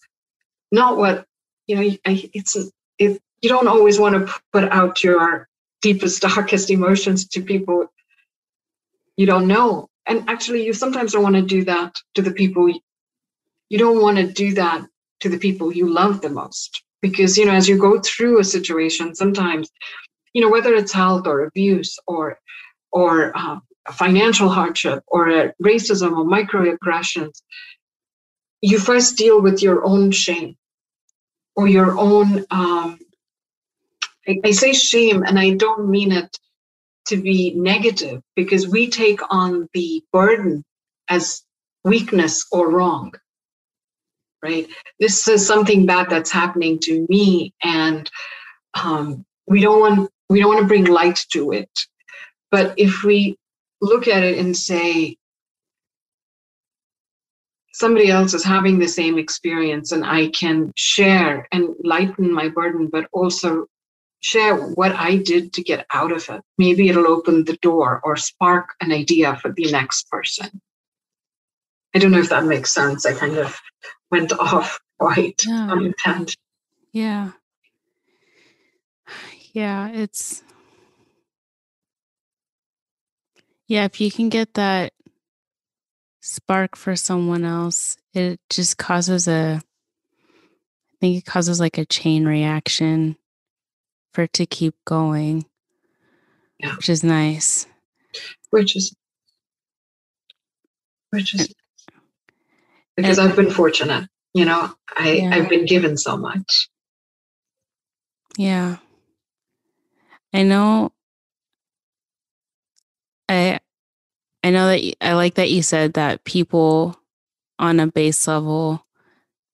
[0.71, 1.25] not what
[1.65, 1.97] you know.
[2.05, 2.55] I, it's
[2.99, 5.47] it, you don't always want to put out your
[5.81, 7.87] deepest, darkest emotions to people
[9.17, 9.89] you don't know.
[10.07, 12.71] And actually, you sometimes don't want to do that to the people
[13.69, 14.85] you don't want to do that
[15.19, 16.83] to the people you love the most.
[17.01, 19.69] Because you know as you go through a situation sometimes
[20.33, 22.39] you know whether it's health or abuse or
[22.91, 23.59] or uh,
[23.91, 27.41] financial hardship or racism or microaggressions
[28.61, 30.57] you first deal with your own shame
[31.55, 32.99] or your own um,
[34.27, 36.37] I, I say shame and i don't mean it
[37.07, 40.63] to be negative because we take on the burden
[41.09, 41.43] as
[41.83, 43.13] weakness or wrong
[44.43, 44.67] right?
[44.99, 48.09] This is something bad that's happening to me and
[48.81, 51.69] um, we don't want we don't want to bring light to it.
[52.51, 53.37] But if we
[53.81, 55.17] look at it and say
[57.73, 62.89] somebody else is having the same experience and i can share and lighten my burden
[62.91, 63.67] but also
[64.19, 68.15] share what i did to get out of it maybe it'll open the door or
[68.15, 70.61] spark an idea for the next person
[71.95, 73.59] i don't know if that makes sense i kind of
[74.11, 75.71] went off quite yeah.
[75.71, 76.37] on tangent.
[76.91, 77.31] Yeah.
[79.53, 80.43] Yeah, it's
[83.67, 84.93] yeah, if you can get that
[86.21, 92.27] spark for someone else, it just causes a I think it causes like a chain
[92.27, 93.17] reaction
[94.17, 95.45] for it to keep going.
[96.57, 96.75] Yeah.
[96.75, 97.67] Which is nice.
[98.49, 98.95] Which is
[101.11, 101.53] which is
[102.95, 104.09] because and, I've been fortunate.
[104.33, 105.35] You know, I, yeah.
[105.35, 106.67] I've been given so much.
[108.39, 108.77] Yeah.
[110.33, 110.93] I know
[113.29, 113.59] I
[114.43, 116.99] I know that I like that you said that people
[117.59, 118.83] on a base level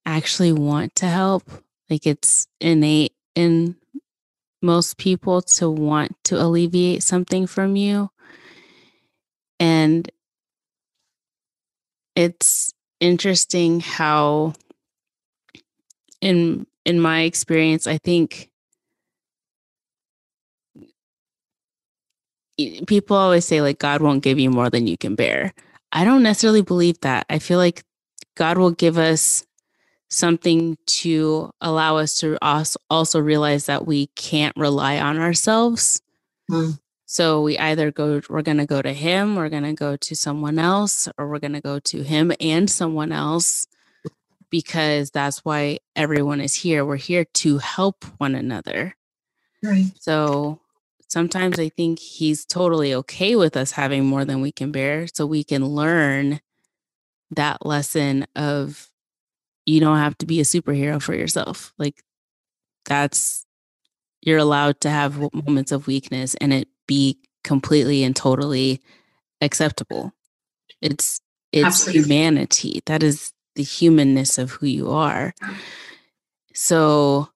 [0.06, 1.44] actually want to help.
[1.90, 3.76] Like it's innate in
[4.64, 8.10] most people to want to alleviate something from you.
[9.60, 10.10] And
[12.16, 14.54] it's interesting how
[16.22, 18.50] in in my experience i think
[22.88, 25.54] people always say like god won't give you more than you can bear
[25.92, 27.84] i don't necessarily believe that i feel like
[28.38, 29.46] god will give us
[30.14, 32.38] something to allow us to
[32.90, 36.02] also realize that we can't rely on ourselves
[36.50, 36.78] mm.
[37.14, 40.16] So we either go, we're going to go to him, we're going to go to
[40.16, 43.68] someone else, or we're going to go to him and someone else
[44.50, 46.84] because that's why everyone is here.
[46.84, 48.96] We're here to help one another.
[49.62, 49.92] Right.
[50.00, 50.60] So
[51.08, 55.28] sometimes I think he's totally okay with us having more than we can bear so
[55.28, 56.42] we can learn
[57.30, 58.90] that lesson of
[59.66, 61.74] you don't have to be a superhero for yourself.
[61.78, 62.04] Like
[62.86, 63.46] that's
[64.22, 68.82] you're allowed to have moments of weakness and it be completely and totally
[69.42, 70.14] acceptable.
[70.82, 71.20] It's
[71.52, 72.02] it's Absolutely.
[72.02, 72.82] humanity.
[72.86, 75.34] That is the humanness of who you are.
[76.54, 77.30] So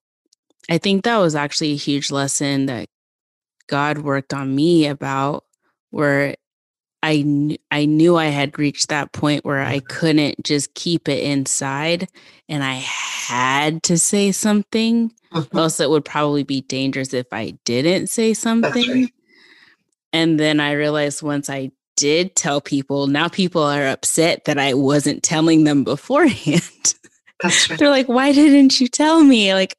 [0.70, 2.90] I think that was actually a huge lesson that
[3.68, 5.44] God worked on me about
[5.92, 6.36] where
[7.08, 11.24] I kn- I knew I had reached that point where I couldn't just keep it
[11.24, 12.10] inside
[12.49, 15.14] and I had to say something.
[15.32, 15.58] Mm-hmm.
[15.58, 18.89] Else it would probably be dangerous if I didn't say something.
[18.89, 19.14] Right.
[20.12, 24.74] And then I realized once I did tell people, now people are upset that I
[24.74, 26.93] wasn't telling them beforehand.
[27.41, 27.80] That's right.
[27.80, 29.53] They're like, why didn't you tell me?
[29.53, 29.78] Like,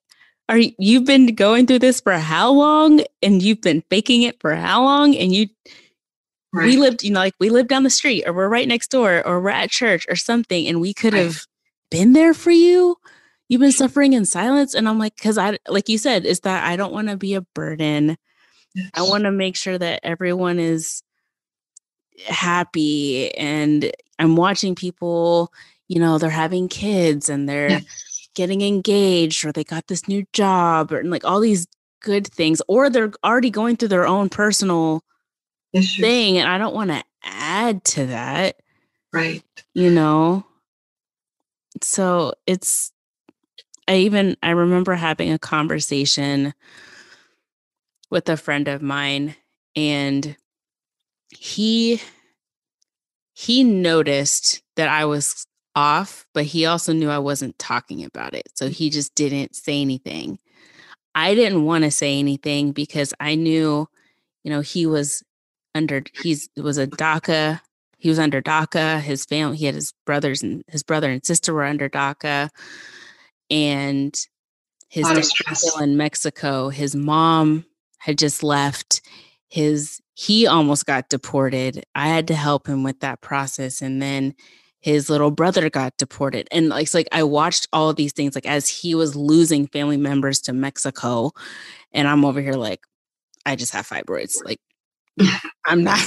[0.49, 4.55] are you've been going through this for how long and you've been faking it for
[4.55, 5.49] how long and you
[6.53, 6.67] right.
[6.67, 9.27] we lived you know like we lived down the street or we're right next door
[9.27, 11.47] or we're at church or something and we could have right.
[11.91, 12.97] been there for you
[13.49, 16.65] you've been suffering in silence and i'm like because i like you said is that
[16.65, 18.17] i don't want to be a burden
[18.75, 18.91] yes.
[18.95, 21.03] i want to make sure that everyone is
[22.27, 25.53] happy and i'm watching people
[25.87, 28.05] you know they're having kids and they're yes
[28.39, 31.67] getting engaged or they got this new job or like all these
[32.01, 35.03] good things or they're already going through their own personal
[35.73, 38.57] thing and I don't want to add to that.
[39.13, 39.43] Right.
[39.75, 40.45] You know.
[41.83, 42.93] So it's
[43.87, 46.55] I even I remember having a conversation
[48.11, 49.37] with a friend of mine
[49.77, 50.37] and
[51.31, 52.01] he
[53.35, 55.47] he noticed that I was
[55.77, 58.49] off, but he also knew I wasn't talking about it.
[58.55, 60.41] So he just didn't say anything.
[61.15, 63.89] I didn't want to say anything because I knew,
[64.43, 65.23] you know, he was
[65.79, 67.61] under he's was a DACA.
[67.97, 69.01] He was under DACA.
[69.01, 72.51] His family, he had his brothers and his brother and sister were under DACA.
[73.51, 74.15] And
[74.91, 76.69] his dad was still in Mexico.
[76.69, 77.65] His mom
[77.99, 79.01] had just left.
[79.49, 81.85] His he almost got deported.
[81.95, 83.81] I had to help him with that process.
[83.81, 84.35] And then
[84.81, 88.47] his little brother got deported and like, it's like i watched all these things like
[88.47, 91.33] as he was losing family members to mexico
[91.93, 92.81] and i'm over here like
[93.45, 94.61] i just have fibroids like
[95.67, 96.01] i'm not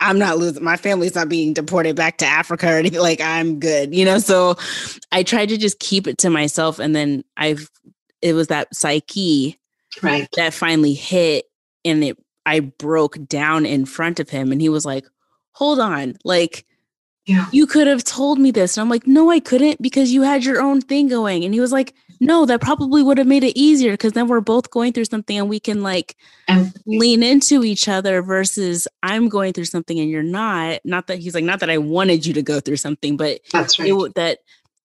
[0.00, 3.58] i'm not losing my family's not being deported back to africa or anything like i'm
[3.58, 4.54] good you know so
[5.12, 7.70] i tried to just keep it to myself and then i've
[8.22, 9.58] it was that psyche
[10.02, 11.44] right that finally hit
[11.84, 15.04] and it i broke down in front of him and he was like
[15.52, 16.66] hold on like
[17.26, 17.46] yeah.
[17.50, 18.76] You could have told me this.
[18.76, 21.44] And I'm like, no, I couldn't because you had your own thing going.
[21.44, 24.40] And he was like, no, that probably would have made it easier because then we're
[24.40, 26.16] both going through something and we can like
[26.86, 30.80] lean into each other versus I'm going through something and you're not.
[30.84, 33.78] Not that he's like, not that I wanted you to go through something, but that's
[33.78, 33.88] right.
[33.88, 34.38] It, that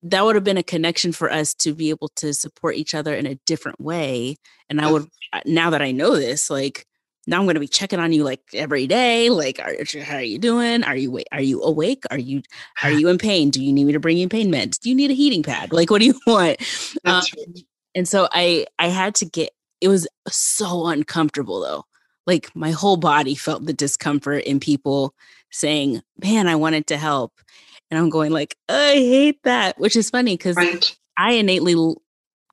[0.04, 3.14] that would have been a connection for us to be able to support each other
[3.14, 4.36] in a different way.
[4.70, 6.86] And I would uh, now that I know this, like
[7.28, 9.30] now I'm going to be checking on you like every day.
[9.30, 10.84] Like, are, how are you doing?
[10.84, 12.04] Are you are you awake?
[12.10, 12.42] Are you
[12.84, 13.50] are you in pain?
[13.50, 14.80] Do you need me to bring you pain meds?
[14.80, 15.72] Do you need a heating pad?
[15.72, 16.58] Like, what do you want?
[17.06, 17.24] Um,
[17.96, 19.52] and so I I had to get.
[19.80, 21.86] It was so uncomfortable though.
[22.28, 25.14] Like my whole body felt the discomfort in people
[25.52, 27.34] saying, "Man, I wanted to help,"
[27.90, 30.98] and I'm going like, "I hate that," which is funny because right.
[31.18, 31.96] I innately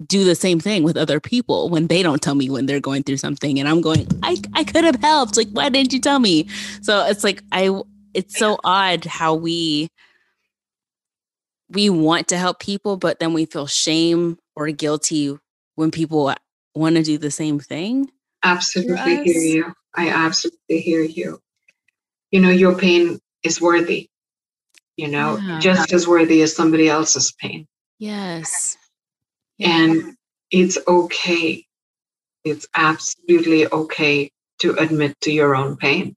[0.06, 3.02] do the same thing with other people when they don't tell me when they're going
[3.02, 5.36] through something and I'm going I I could have helped.
[5.36, 6.48] Like why didn't you tell me?
[6.82, 7.82] So it's like I
[8.14, 9.88] it's so odd how we
[11.70, 15.36] we want to help people but then we feel shame or guilty
[15.74, 16.32] when people
[16.74, 18.10] want to do the same thing
[18.42, 19.74] absolutely hear you.
[19.94, 21.40] I absolutely hear you.
[22.30, 24.08] You know your pain is worthy
[24.96, 25.58] you know yeah.
[25.58, 27.66] just as worthy as somebody else's pain.
[27.98, 28.77] Yes
[29.60, 30.16] and
[30.50, 31.64] it's okay.
[32.44, 34.30] It's absolutely okay
[34.60, 36.16] to admit to your own pain.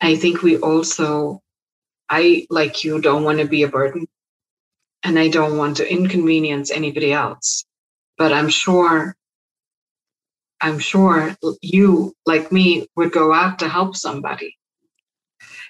[0.00, 1.40] I think we also,
[2.10, 4.06] I, like you, don't want to be a burden.
[5.02, 7.64] And I don't want to inconvenience anybody else.
[8.16, 9.14] But I'm sure,
[10.60, 14.56] I'm sure you, like me, would go out to help somebody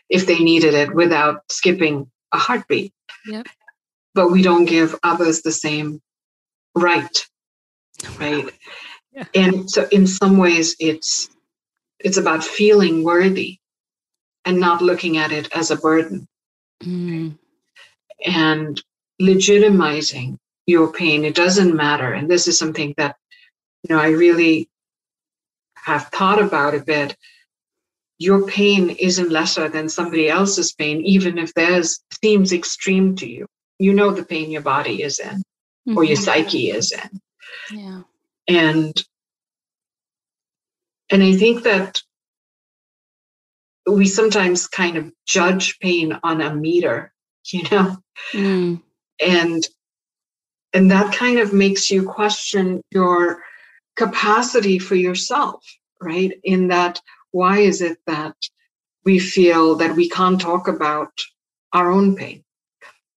[0.08, 2.92] if they needed it without skipping a heartbeat.
[3.26, 3.46] Yep.
[4.14, 6.00] But we don't give others the same
[6.74, 7.26] right.
[8.18, 8.50] Right.
[9.12, 9.24] Yeah.
[9.34, 11.30] and so in some ways it's
[12.00, 13.58] it's about feeling worthy
[14.44, 16.26] and not looking at it as a burden.
[16.82, 17.38] Mm.
[18.26, 18.82] and
[19.22, 22.12] legitimizing your pain it doesn't matter.
[22.12, 23.16] And this is something that
[23.82, 24.68] you know i really
[25.76, 27.16] have thought about a bit.
[28.18, 33.46] Your pain isn't lesser than somebody else's pain even if theirs seems extreme to you.
[33.78, 35.42] You know the pain your body is in
[35.86, 35.98] mm-hmm.
[35.98, 36.24] or your mm-hmm.
[36.24, 37.20] psyche is in.
[37.70, 38.02] Yeah.
[38.48, 39.04] And
[41.10, 42.02] and I think that
[43.86, 47.12] we sometimes kind of judge pain on a meter,
[47.46, 47.98] you know?
[48.32, 48.82] Mm.
[49.24, 49.66] And
[50.72, 53.42] and that kind of makes you question your
[53.96, 55.64] capacity for yourself,
[56.00, 56.32] right?
[56.42, 58.34] In that why is it that
[59.04, 61.12] we feel that we can't talk about
[61.72, 62.43] our own pain?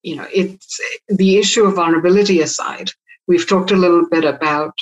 [0.04, 2.90] You know, it's the issue of vulnerability aside.
[3.28, 4.78] We've talked a little bit about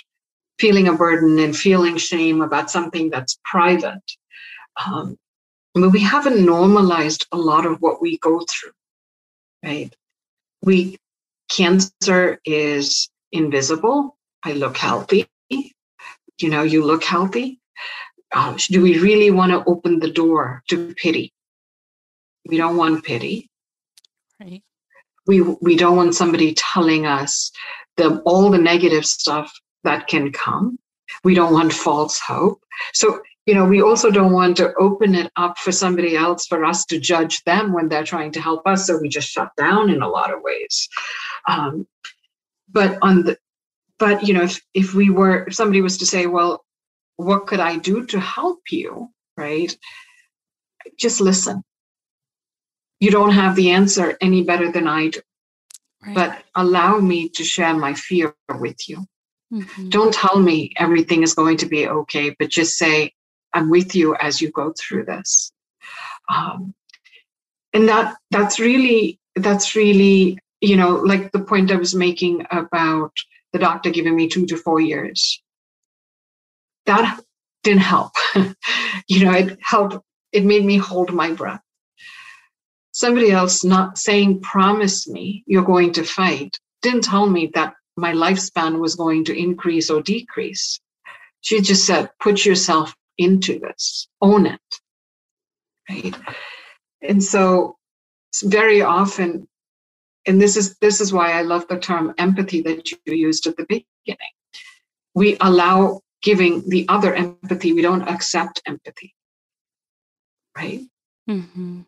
[0.59, 4.03] feeling a burden and feeling shame about something that's private.
[4.85, 5.17] Um,
[5.73, 8.71] but we haven't normalized a lot of what we go through,
[9.63, 9.93] right?
[10.61, 10.97] We
[11.49, 14.17] cancer is invisible.
[14.43, 15.27] I look healthy.
[15.49, 17.59] You know, you look healthy.
[18.33, 21.33] Uh, do we really want to open the door to pity?
[22.45, 23.49] We don't want pity.
[24.39, 24.61] Right.
[25.27, 27.51] We we don't want somebody telling us
[27.97, 29.51] the all the negative stuff
[29.83, 30.77] that can come.
[31.23, 32.61] We don't want false hope.
[32.93, 36.65] So you know, we also don't want to open it up for somebody else for
[36.65, 38.87] us to judge them when they're trying to help us.
[38.87, 40.89] So we just shut down in a lot of ways.
[41.47, 41.87] Um,
[42.71, 43.37] but on the,
[43.99, 46.65] but you know, if if we were, if somebody was to say, well,
[47.17, 49.09] what could I do to help you?
[49.37, 49.75] Right?
[50.97, 51.63] Just listen.
[52.99, 55.21] You don't have the answer any better than I do.
[56.05, 56.15] Right.
[56.15, 59.05] But allow me to share my fear with you.
[59.51, 59.89] Mm-hmm.
[59.89, 63.13] Don't tell me everything is going to be okay, but just say,
[63.53, 65.51] I'm with you as you go through this.
[66.29, 66.73] Um,
[67.73, 73.11] and that that's really that's really you know like the point I was making about
[73.53, 75.41] the doctor giving me two to four years.
[76.85, 77.19] That
[77.63, 78.13] didn't help.
[79.07, 79.97] you know, it helped.
[80.31, 81.61] It made me hold my breath.
[82.95, 88.13] Somebody else not saying, promise me you're going to fight, didn't tell me that my
[88.13, 90.79] lifespan was going to increase or decrease.
[91.41, 94.61] She just said, put yourself into this, own it.
[95.89, 96.15] Right.
[97.01, 97.75] And so
[98.41, 99.45] very often,
[100.25, 103.57] and this is this is why I love the term empathy that you used at
[103.57, 104.35] the beginning.
[105.13, 109.13] We allow giving the other empathy, we don't accept empathy.
[110.57, 110.83] Right?
[111.29, 111.81] Mm-hmm.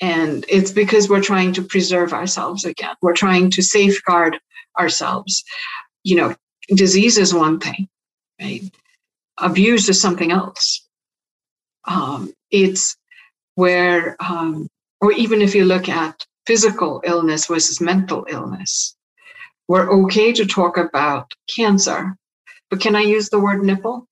[0.00, 2.94] And it's because we're trying to preserve ourselves again.
[3.02, 4.38] We're trying to safeguard
[4.78, 5.44] ourselves.
[6.04, 6.34] You know,
[6.74, 7.88] disease is one thing,
[8.40, 8.62] right?
[9.40, 10.86] abuse is something else.
[11.84, 12.96] Um, it's
[13.54, 14.68] where, um,
[15.00, 18.96] or even if you look at physical illness versus mental illness,
[19.68, 22.16] we're okay to talk about cancer,
[22.70, 24.06] but can I use the word nipple?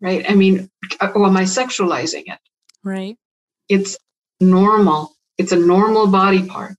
[0.00, 0.24] Right?
[0.28, 0.70] I mean,
[1.00, 2.38] or am I sexualizing it?
[2.82, 3.16] Right.
[3.68, 3.96] It's
[4.42, 5.12] normal.
[5.38, 6.76] It's a normal body part.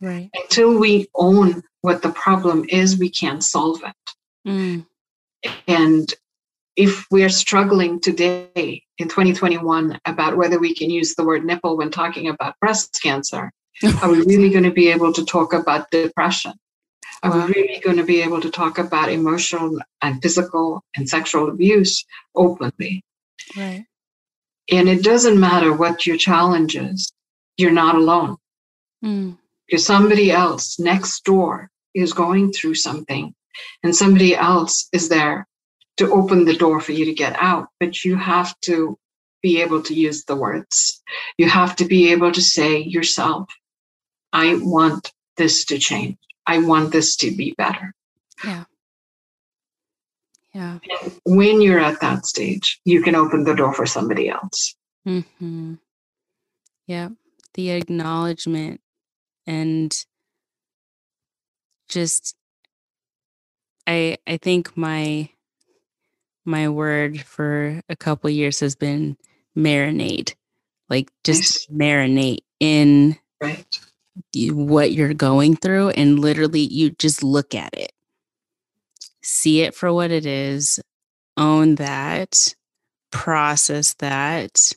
[0.00, 0.30] Right.
[0.34, 4.48] Until we own what the problem is, we can't solve it.
[4.48, 4.86] Mm.
[5.68, 6.12] And
[6.76, 11.90] if we're struggling today in 2021 about whether we can use the word nipple when
[11.90, 13.52] talking about breast cancer,
[14.02, 16.52] are we really going to be able to talk about depression?
[17.22, 21.48] Are we really going to be able to talk about emotional and physical and sexual
[21.48, 23.04] abuse openly?
[23.56, 23.84] Right.
[24.70, 27.12] And it doesn't matter what your challenge is,
[27.56, 28.36] you're not alone.
[29.04, 29.36] Mm.
[29.66, 33.34] Because somebody else next door is going through something,
[33.82, 35.46] and somebody else is there
[35.96, 38.98] to open the door for you to get out, but you have to
[39.42, 41.02] be able to use the words.
[41.36, 43.50] You have to be able to say yourself,
[44.32, 46.16] I want this to change.
[46.46, 47.94] I want this to be better.
[48.44, 48.64] Yeah.
[50.54, 50.78] Yeah.
[51.24, 54.74] When you're at that stage, you can open the door for somebody else.
[55.06, 55.74] Mm-hmm.
[56.86, 57.08] Yeah.
[57.54, 58.80] The acknowledgement
[59.46, 59.94] and
[61.88, 62.34] just
[63.86, 65.28] I I think my
[66.44, 69.16] my word for a couple years has been
[69.56, 70.34] marinate.
[70.88, 71.88] Like just nice.
[71.88, 73.80] marinate in right.
[74.34, 77.92] what you're going through and literally you just look at it.
[79.22, 80.80] See it for what it is,
[81.36, 82.54] own that,
[83.10, 84.72] process that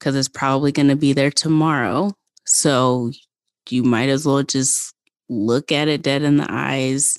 [0.00, 2.12] cuz it's probably going to be there tomorrow.
[2.46, 3.12] So
[3.68, 4.94] you might as well just
[5.28, 7.18] look at it dead in the eyes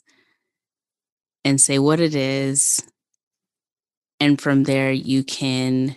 [1.45, 2.81] and say what it is
[4.19, 5.95] and from there you can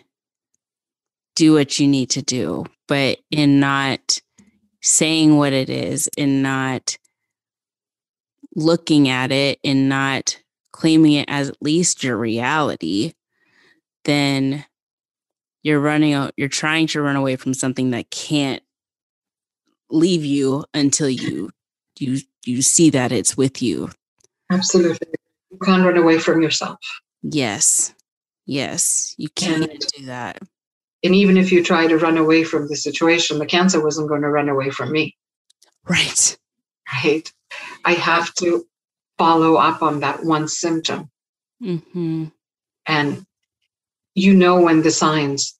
[1.35, 4.21] do what you need to do but in not
[4.81, 6.97] saying what it is and not
[8.55, 10.41] looking at it and not
[10.73, 13.13] claiming it as at least your reality
[14.05, 14.65] then
[15.63, 18.63] you're running out you're trying to run away from something that can't
[19.91, 21.51] leave you until you
[21.99, 23.89] you you see that it's with you
[24.51, 25.09] absolutely
[25.51, 26.79] you can't run away from yourself
[27.23, 27.95] yes
[28.47, 30.39] Yes, you can't and, do that.
[31.03, 34.23] And even if you try to run away from the situation, the cancer wasn't going
[34.23, 35.17] to run away from me.
[35.89, 36.37] Right.
[37.03, 37.33] Right.
[37.85, 38.67] I have to
[39.19, 41.11] follow up on that one symptom.
[41.63, 42.27] Mm-hmm.
[42.87, 43.27] And
[44.15, 45.59] you know when the signs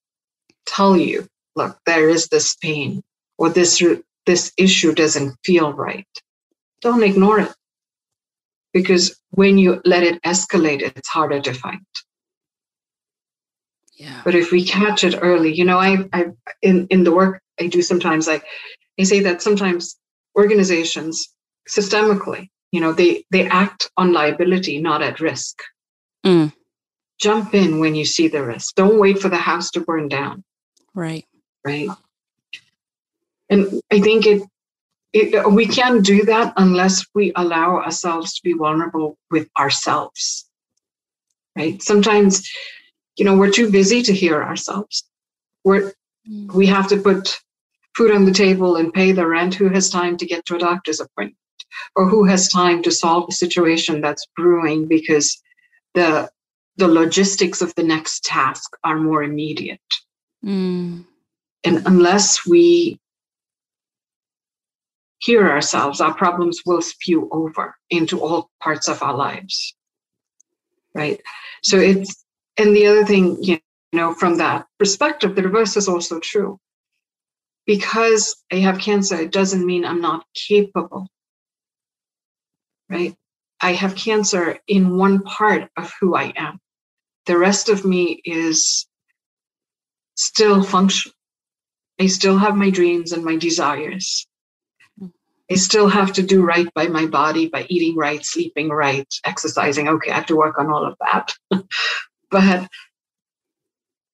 [0.67, 3.03] tell you, look, there is this pain
[3.39, 3.83] or this
[4.27, 6.07] this issue doesn't feel right.
[6.81, 7.53] Don't ignore it.
[8.73, 11.79] Because when you let it escalate, it's harder to fight.
[13.97, 14.21] Yeah.
[14.25, 16.27] But if we catch it early, you know, I, I
[16.63, 18.43] in in the work I do sometimes, I
[18.99, 19.97] I say that sometimes
[20.37, 21.34] organizations
[21.69, 22.49] systemically.
[22.73, 25.63] You know they they act on liability not at risk.
[26.27, 26.53] Mm.
[27.21, 28.75] jump in when you see the risk.
[28.75, 30.43] Don't wait for the house to burn down.
[30.95, 31.27] Right.
[31.65, 31.89] Right?
[33.51, 34.43] And i think it,
[35.13, 40.49] it we can't do that unless we allow ourselves to be vulnerable with ourselves.
[41.57, 41.81] Right?
[41.83, 42.51] Sometimes
[43.17, 45.05] you know we're too busy to hear ourselves.
[45.63, 45.93] We're
[46.29, 46.53] mm.
[46.53, 47.39] we have to put
[47.97, 50.59] food on the table and pay the rent who has time to get to a
[50.59, 51.44] doctor's appointment
[51.97, 55.41] or who has time to solve a situation that's brewing because
[55.95, 56.31] the
[56.77, 59.81] the logistics of the next task are more immediate.
[60.45, 61.07] Mm.
[61.65, 63.01] and unless we
[65.21, 69.75] hear ourselves our problems will spew over into all parts of our lives.
[70.95, 71.21] Right?
[71.63, 72.25] So it's
[72.59, 73.59] and the other thing you
[73.95, 76.59] know from that perspective the reverse is also true.
[77.67, 81.09] Because i have cancer it doesn't mean i'm not capable
[82.95, 83.15] right?
[83.61, 86.61] I have cancer in one part of who I am.
[87.27, 88.87] The rest of me is
[90.15, 91.15] still functional.
[92.01, 94.27] I still have my dreams and my desires.
[95.51, 99.89] I still have to do right by my body by eating right, sleeping right, exercising.
[99.89, 101.35] Okay, I have to work on all of that.
[102.31, 102.69] but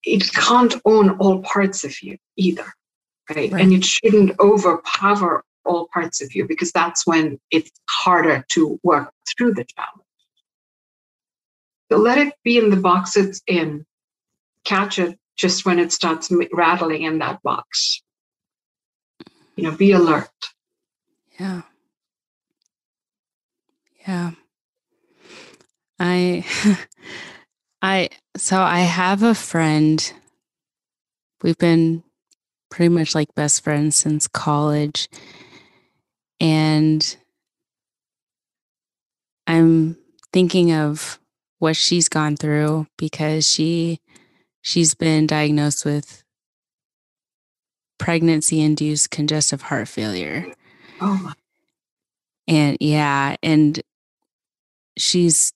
[0.03, 2.67] it can't own all parts of you either.
[3.29, 3.53] Right?
[3.53, 3.63] right?
[3.63, 9.13] And it shouldn't overpower all parts of you because that's when it's harder to work
[9.29, 10.05] through the challenge.
[11.91, 13.87] So let it be in the box it's in.
[14.65, 18.03] Catch it just when it starts rattling in that box.
[19.57, 20.29] You know, be alert.
[21.39, 21.63] Yeah.
[24.07, 24.33] Yeah.
[25.99, 26.45] I,
[27.83, 30.13] I, so I have a friend.
[31.43, 32.03] We've been
[32.71, 35.09] pretty much like best friends since college.
[36.41, 37.17] And
[39.47, 39.97] I'm
[40.33, 41.19] thinking of
[41.59, 44.01] what she's gone through because she
[44.63, 46.25] she's been diagnosed with
[47.99, 50.47] pregnancy induced congestive heart failure.
[51.01, 51.33] Oh.
[52.49, 53.81] And yeah, and
[54.97, 55.53] she's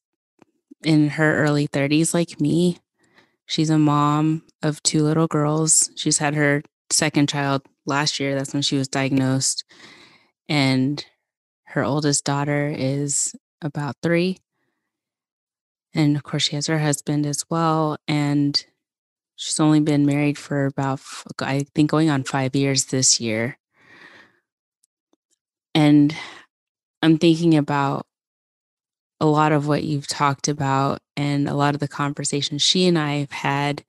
[0.85, 2.79] in her early 30s like me.
[3.47, 5.91] She's a mom of two little girls.
[5.97, 8.35] She's had her second child last year.
[8.35, 9.65] That's when she was diagnosed
[10.49, 11.05] and
[11.65, 14.39] her oldest daughter is about three.
[15.95, 17.97] And of course, she has her husband as well.
[18.09, 18.65] And
[19.37, 21.01] she's only been married for about,
[21.41, 23.59] I think, going on five years this year.
[25.75, 26.15] And
[27.03, 28.07] I'm thinking about
[29.21, 32.99] a lot of what you've talked about and a lot of the conversations she and
[32.99, 33.85] I have had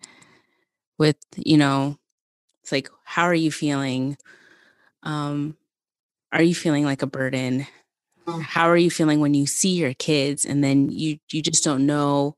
[0.97, 1.97] with, you know,
[2.64, 4.18] it's like, how are you feeling?
[5.03, 5.58] Um,
[6.32, 7.67] are you feeling like a burden?
[8.28, 8.41] Mm.
[8.41, 11.86] How are you feeling when you see your kids and then you you just don't
[11.86, 12.36] know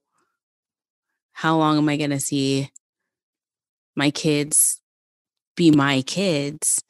[1.34, 2.72] how long am I going to see
[3.96, 4.82] my kids
[5.56, 6.84] be my kids?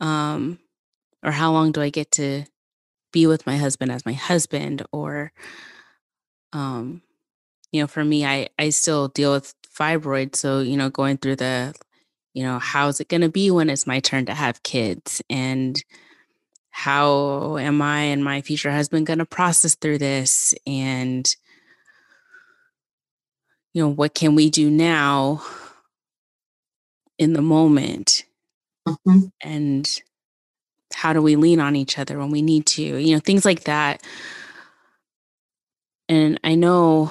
[0.00, 0.58] Um
[1.22, 2.44] or how long do I get to
[3.12, 5.32] be with my husband as my husband or
[6.52, 7.02] um
[7.72, 11.36] you know for me I I still deal with fibroids so you know going through
[11.36, 11.74] the
[12.34, 15.82] you know how's it going to be when it's my turn to have kids and
[16.76, 20.54] how am I and my future husband going to process through this?
[20.66, 21.26] And,
[23.72, 25.42] you know, what can we do now
[27.16, 28.26] in the moment?
[28.86, 29.20] Mm-hmm.
[29.42, 30.00] And
[30.92, 32.82] how do we lean on each other when we need to?
[32.82, 34.02] You know, things like that.
[36.10, 37.10] And I know,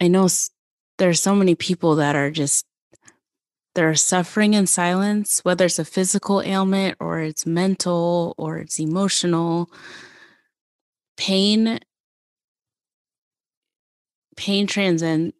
[0.00, 0.26] I know
[0.96, 2.64] there's so many people that are just
[3.76, 9.70] they're suffering in silence, whether it's a physical ailment or it's mental or it's emotional.
[11.18, 11.78] Pain
[14.36, 15.34] pain transcend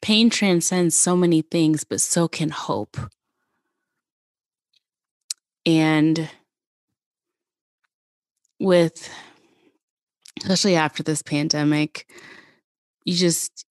[0.00, 2.96] pain transcends so many things, but so can hope.
[5.66, 6.30] And
[8.60, 9.10] with
[10.40, 12.08] especially after this pandemic,
[13.04, 13.66] you just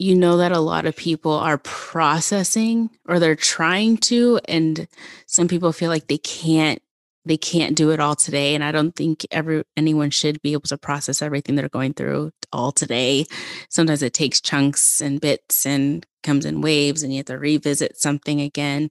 [0.00, 4.88] you know that a lot of people are processing or they're trying to and
[5.26, 6.80] some people feel like they can't
[7.26, 10.62] they can't do it all today and i don't think every anyone should be able
[10.62, 13.26] to process everything they're going through all today.
[13.68, 17.98] Sometimes it takes chunks and bits and comes in waves and you have to revisit
[17.98, 18.90] something again.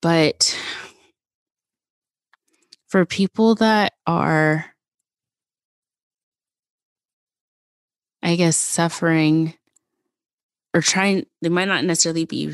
[0.00, 0.56] But
[2.88, 4.66] for people that are
[8.22, 9.54] i guess suffering
[10.74, 12.52] or trying they might not necessarily be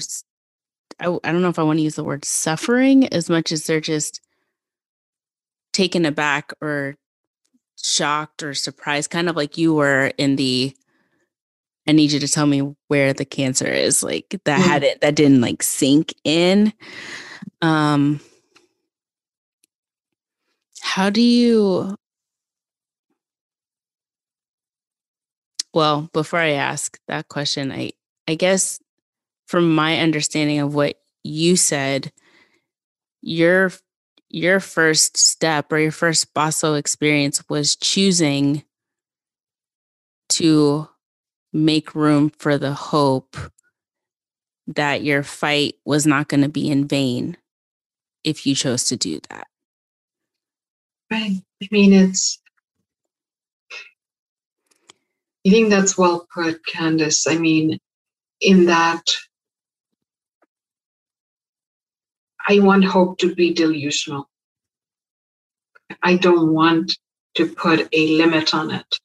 [1.00, 3.66] I, I don't know if i want to use the word suffering as much as
[3.66, 4.20] they're just
[5.72, 6.96] taken aback or
[7.82, 10.74] shocked or surprised, kind of like you were in the
[11.88, 14.02] I need you to tell me where the cancer is.
[14.02, 16.72] Like that had it that didn't like sink in.
[17.62, 18.20] Um
[20.80, 21.96] how do you
[25.72, 27.92] well, before I ask that question, I
[28.30, 28.78] I guess
[29.48, 32.12] from my understanding of what you said,
[33.20, 33.72] your
[34.28, 38.62] your first step or your first Paso experience was choosing
[40.28, 40.88] to
[41.52, 43.36] make room for the hope
[44.68, 47.36] that your fight was not going to be in vain
[48.22, 49.48] if you chose to do that.
[51.10, 51.42] Right.
[51.60, 52.40] I mean, it's,
[55.44, 57.26] I think that's well put, Candace.
[57.26, 57.80] I mean,
[58.40, 59.02] in that
[62.48, 64.28] I want hope to be delusional.
[66.02, 66.98] I don't want
[67.34, 68.98] to put a limit on it.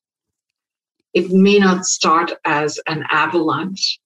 [1.14, 4.00] It may not start as an avalanche,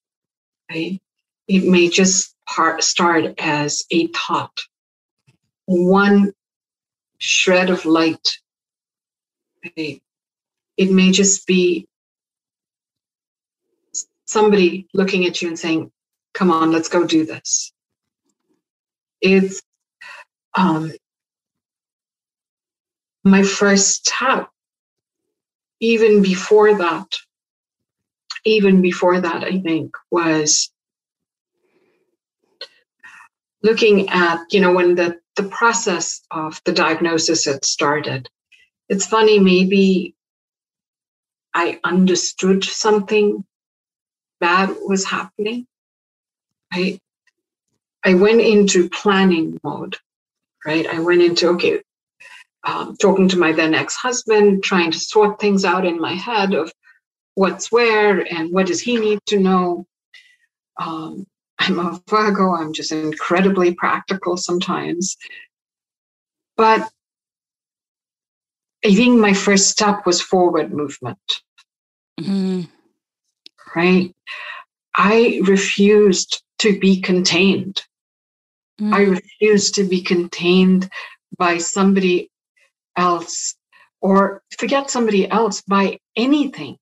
[0.69, 0.99] right?
[1.47, 4.59] It may just part, start as a thought,
[5.65, 6.33] one
[7.17, 8.27] shred of light.
[9.63, 10.01] Right?
[10.77, 11.87] It may just be
[14.29, 15.91] somebody looking at you and saying,
[16.33, 17.73] Come on, let's go do this
[19.21, 19.61] it's
[20.55, 20.91] um,
[23.23, 24.49] my first step.
[25.81, 27.07] Even before that,
[28.43, 30.71] even before that, I think was
[33.63, 38.29] looking at you know when the the process of the diagnosis had started.
[38.89, 40.15] It's funny, maybe
[41.53, 43.45] I understood something
[44.39, 45.65] bad was happening.
[46.73, 46.99] Right?
[48.05, 49.97] I went into planning mode,
[50.65, 50.87] right?
[50.87, 51.81] I went into, okay,
[52.63, 56.53] um, talking to my then ex husband, trying to sort things out in my head
[56.53, 56.71] of
[57.35, 59.85] what's where and what does he need to know.
[60.79, 61.25] Um,
[61.59, 65.17] I'm a Virgo, I'm just incredibly practical sometimes.
[66.55, 66.89] But
[68.83, 71.17] I think my first step was forward movement.
[72.19, 72.61] Mm-hmm.
[73.75, 74.13] Right?
[74.95, 77.83] I refused to be contained.
[78.79, 78.93] Mm.
[78.93, 80.89] I refused to be contained
[81.37, 82.29] by somebody
[82.95, 83.55] else
[84.01, 86.77] or forget somebody else by anything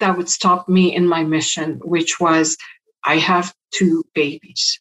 [0.00, 2.56] that would stop me in my mission, which was
[3.04, 4.80] I have two babies.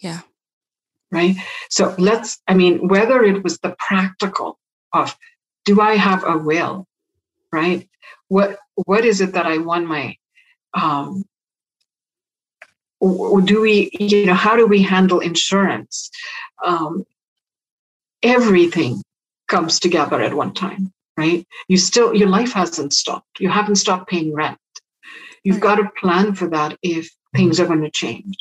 [0.00, 0.20] Yeah.
[1.10, 1.36] Right.
[1.70, 4.58] So let's, I mean, whether it was the practical
[4.92, 5.16] of
[5.64, 6.86] do I have a will?
[7.52, 7.88] Right?
[8.28, 10.16] What what is it that I want my
[10.76, 11.24] um
[12.98, 16.10] or do we you know how do we handle insurance?
[16.64, 17.04] Um,
[18.22, 19.02] everything
[19.48, 21.46] comes together at one time right?
[21.68, 23.40] You still your life hasn't stopped.
[23.40, 24.58] You haven't stopped paying rent.
[25.44, 25.62] You've right.
[25.62, 28.36] got to plan for that if things are going to change.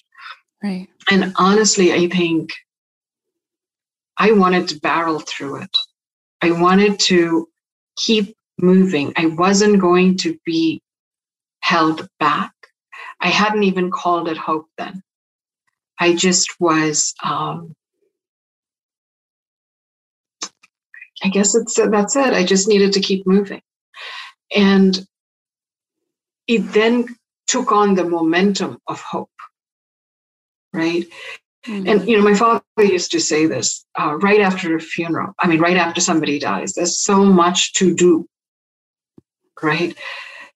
[0.63, 0.88] Right.
[1.09, 2.51] And honestly i think
[4.17, 5.77] i wanted to barrel through it.
[6.41, 7.47] I wanted to
[7.97, 9.13] keep moving.
[9.15, 10.81] I wasn't going to be
[11.66, 12.55] held back
[13.20, 15.01] I hadn't even called it hope then.
[15.99, 17.74] I just was, um,
[21.24, 22.34] I guess it's that's it.
[22.34, 23.61] I just needed to keep moving.
[24.55, 25.07] And
[26.47, 27.07] it then
[27.47, 29.32] took on the momentum of hope,
[30.74, 31.05] right?
[31.66, 31.88] Mm-hmm.
[31.88, 35.34] And you know, my father used to say this uh, right after a funeral.
[35.39, 38.28] I mean, right after somebody dies, there's so much to do,
[39.63, 39.97] right?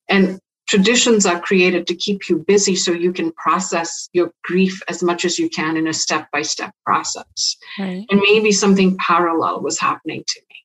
[0.08, 0.40] And
[0.70, 5.26] traditions are created to keep you busy so you can process your grief as much
[5.26, 7.58] as you can in a step by step process.
[7.80, 8.06] Right.
[8.12, 10.56] And maybe something parallel was happening to me.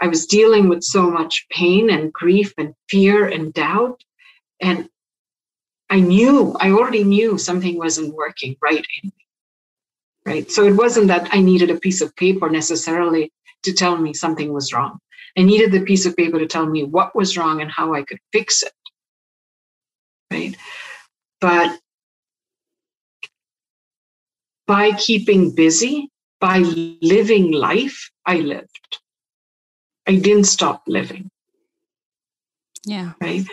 [0.00, 4.02] I was dealing with so much pain and grief and fear and doubt.
[4.62, 4.88] And
[5.90, 9.26] I knew, I already knew something wasn't working right in me.
[10.24, 10.50] Right.
[10.50, 13.30] So it wasn't that I needed a piece of paper necessarily
[13.64, 15.00] to tell me something was wrong.
[15.36, 18.02] I needed the piece of paper to tell me what was wrong and how I
[18.02, 18.72] could fix it
[20.30, 20.56] right?
[21.40, 21.78] But
[24.66, 26.10] by keeping busy,
[26.40, 28.98] by living life, I lived.
[30.06, 31.30] I didn't stop living.
[32.84, 33.12] Yeah.
[33.20, 33.46] Right.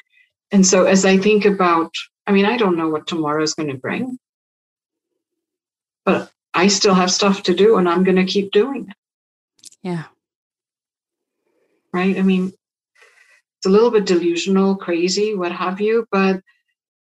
[0.51, 1.91] And so as I think about,
[2.27, 4.17] I mean, I don't know what tomorrow is going to bring,
[6.05, 8.95] but I still have stuff to do and I'm going to keep doing it.
[9.83, 10.03] Yeah.
[11.91, 12.17] Right.
[12.17, 12.53] I mean,
[13.57, 16.41] it's a little bit delusional, crazy, what have you, but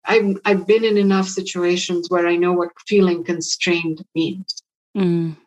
[0.06, 4.64] I've I've been in enough situations where I know what feeling constrained means.
[4.95, 5.38] Mm.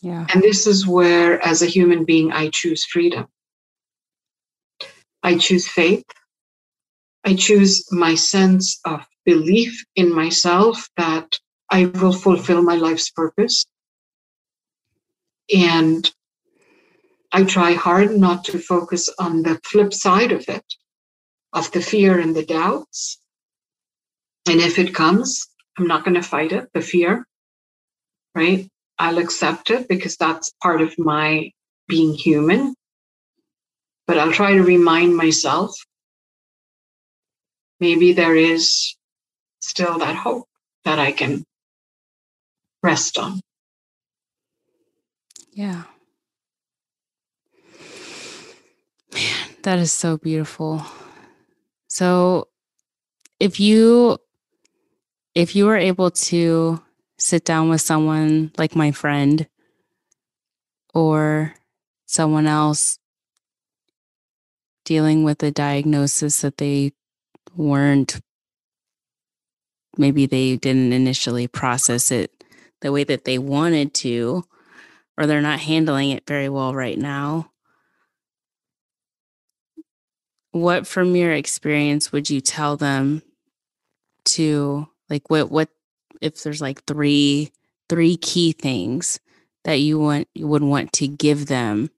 [0.00, 0.26] Yeah.
[0.32, 3.26] And this is where, as a human being, I choose freedom.
[5.22, 6.04] I choose faith.
[7.24, 11.38] I choose my sense of belief in myself that
[11.70, 13.66] I will fulfill my life's purpose.
[15.54, 16.10] And
[17.32, 20.64] I try hard not to focus on the flip side of it,
[21.52, 23.20] of the fear and the doubts.
[24.48, 25.46] And if it comes,
[25.76, 27.26] I'm not going to fight it, the fear,
[28.34, 28.66] right?
[28.98, 31.50] I'll accept it because that's part of my
[31.86, 32.74] being human.
[34.06, 35.74] But I'll try to remind myself
[37.78, 38.96] maybe there is
[39.60, 40.48] still that hope
[40.86, 41.44] that I can
[42.82, 43.42] rest on.
[45.52, 45.82] Yeah.
[49.12, 50.86] Man, that is so beautiful.
[51.88, 52.48] So
[53.38, 54.18] if you
[55.38, 56.82] if you were able to
[57.16, 59.46] sit down with someone like my friend
[60.92, 61.54] or
[62.06, 62.98] someone else
[64.84, 66.90] dealing with a diagnosis that they
[67.54, 68.20] weren't
[69.96, 72.32] maybe they didn't initially process it
[72.80, 74.42] the way that they wanted to
[75.16, 77.48] or they're not handling it very well right now
[80.50, 83.22] what from your experience would you tell them
[84.24, 85.68] to like what what
[86.20, 87.52] if there's like three
[87.88, 89.20] three key things
[89.64, 91.90] that you want you would want to give them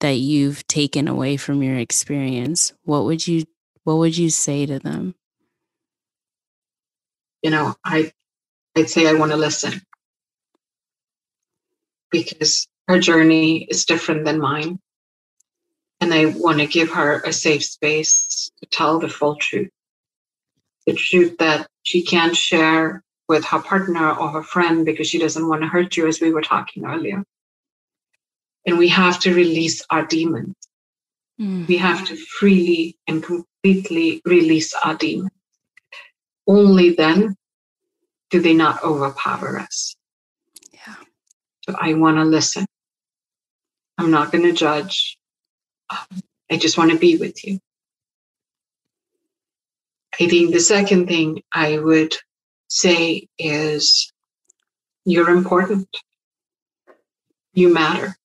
[0.00, 3.44] that you've taken away from your experience what would you
[3.84, 5.14] what would you say to them
[7.42, 8.12] you know i
[8.76, 9.80] i'd say i want to listen
[12.10, 14.78] because her journey is different than mine
[16.04, 19.70] and I want to give her a safe space to tell the full truth.
[20.86, 25.48] The truth that she can't share with her partner or her friend because she doesn't
[25.48, 27.22] want to hurt you, as we were talking earlier.
[28.66, 30.54] And we have to release our demons.
[31.40, 31.68] Mm.
[31.68, 35.30] We have to freely and completely release our demons.
[36.46, 37.36] Only then
[38.30, 39.94] do they not overpower us.
[40.72, 40.96] Yeah.
[41.68, 42.66] So I want to listen.
[43.98, 45.18] I'm not going to judge.
[45.90, 47.58] I just want to be with you.
[50.20, 52.14] I think the second thing I would
[52.68, 54.12] say is
[55.04, 55.88] you're important.
[57.52, 58.16] You matter.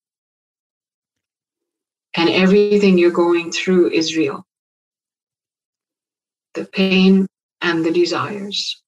[2.16, 4.46] And everything you're going through is real.
[6.54, 7.28] The pain
[7.62, 8.82] and the desires.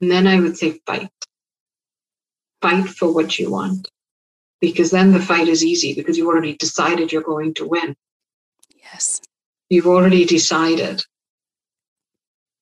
[0.00, 1.10] And then I would say fight.
[2.62, 3.88] Fight for what you want
[4.60, 7.96] because then the fight is easy because you've already decided you're going to win.
[8.76, 9.20] Yes.
[9.70, 11.02] You've already decided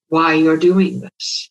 [0.09, 1.51] why you're doing this.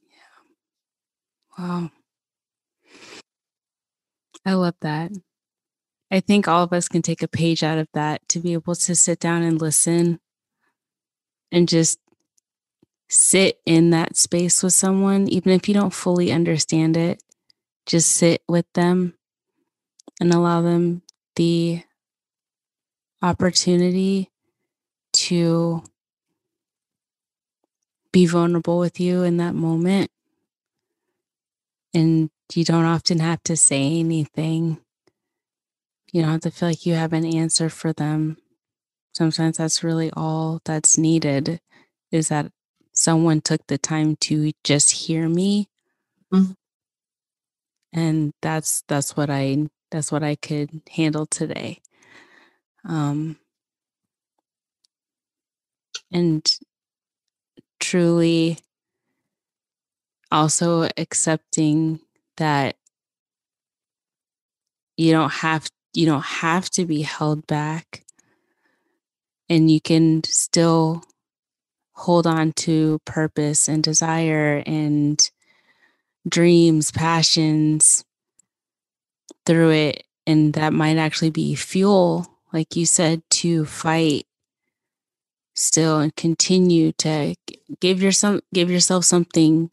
[0.00, 1.64] Yeah.
[1.64, 1.90] Wow.
[4.46, 5.12] I love that.
[6.10, 8.74] I think all of us can take a page out of that to be able
[8.74, 10.20] to sit down and listen
[11.52, 11.98] and just
[13.08, 17.22] sit in that space with someone, even if you don't fully understand it,
[17.86, 19.14] just sit with them
[20.20, 21.02] and allow them
[21.34, 21.82] the
[23.22, 24.30] opportunity
[25.12, 25.82] to
[28.12, 30.10] be vulnerable with you in that moment.
[31.94, 34.78] And you don't often have to say anything.
[36.12, 38.36] You don't have to feel like you have an answer for them.
[39.14, 41.60] Sometimes that's really all that's needed
[42.12, 42.50] is that
[42.92, 45.68] someone took the time to just hear me
[46.32, 46.52] mm-hmm
[47.92, 51.80] and that's that's what i that's what i could handle today
[52.86, 53.36] um
[56.12, 56.46] and
[57.80, 58.58] truly
[60.30, 62.00] also accepting
[62.36, 62.76] that
[64.96, 68.04] you don't have you don't have to be held back
[69.48, 71.02] and you can still
[71.94, 75.30] hold on to purpose and desire and
[76.28, 78.04] dreams, passions
[79.44, 80.04] through it.
[80.26, 82.26] And that might actually be fuel,
[82.56, 84.24] like you said, to fight
[85.52, 87.34] still and continue to
[87.80, 89.70] give yourself give yourself something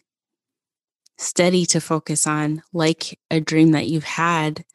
[1.18, 4.66] steady to focus on, like a dream that you've had.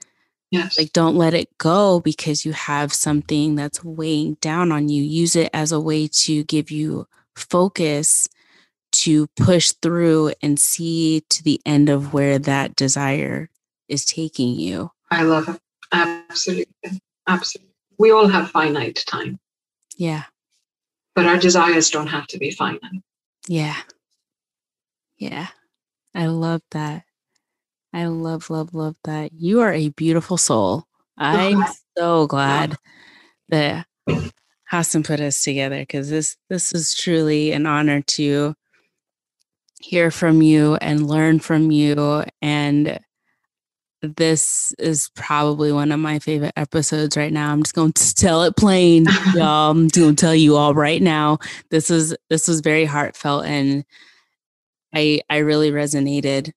[0.51, 0.79] Yes.
[0.79, 5.03] Like don't let it go because you have something that's weighing down on you.
[5.03, 7.07] Use it as a way to give you
[7.37, 8.27] focus
[8.91, 13.51] to push through and see to the end of where that desire
[13.87, 14.93] is taking you.
[15.11, 15.61] I love it.
[15.93, 17.03] Absolutely.
[17.27, 17.68] Absolutely.
[17.99, 19.39] We all have finite time.
[19.97, 20.25] Yeah.
[21.15, 23.03] But our desires don't have to be finite.
[23.49, 23.77] Yeah.
[25.17, 25.49] Yeah.
[26.15, 27.05] I love that.
[27.93, 29.33] I love, love, love that.
[29.33, 30.87] You are a beautiful soul.
[31.17, 31.65] I'm
[31.99, 32.77] so glad
[33.49, 33.87] that
[34.69, 38.55] Hassan put us together because this this is truly an honor to
[39.81, 43.01] hear from you and learn from you and
[44.03, 47.53] this is probably one of my favorite episodes right now.
[47.53, 49.71] I'm just going to tell it plain, y'all.
[49.73, 51.39] I'm going to tell you all right now.
[51.71, 53.85] This is this was very heartfelt, and
[54.95, 56.53] I I really resonated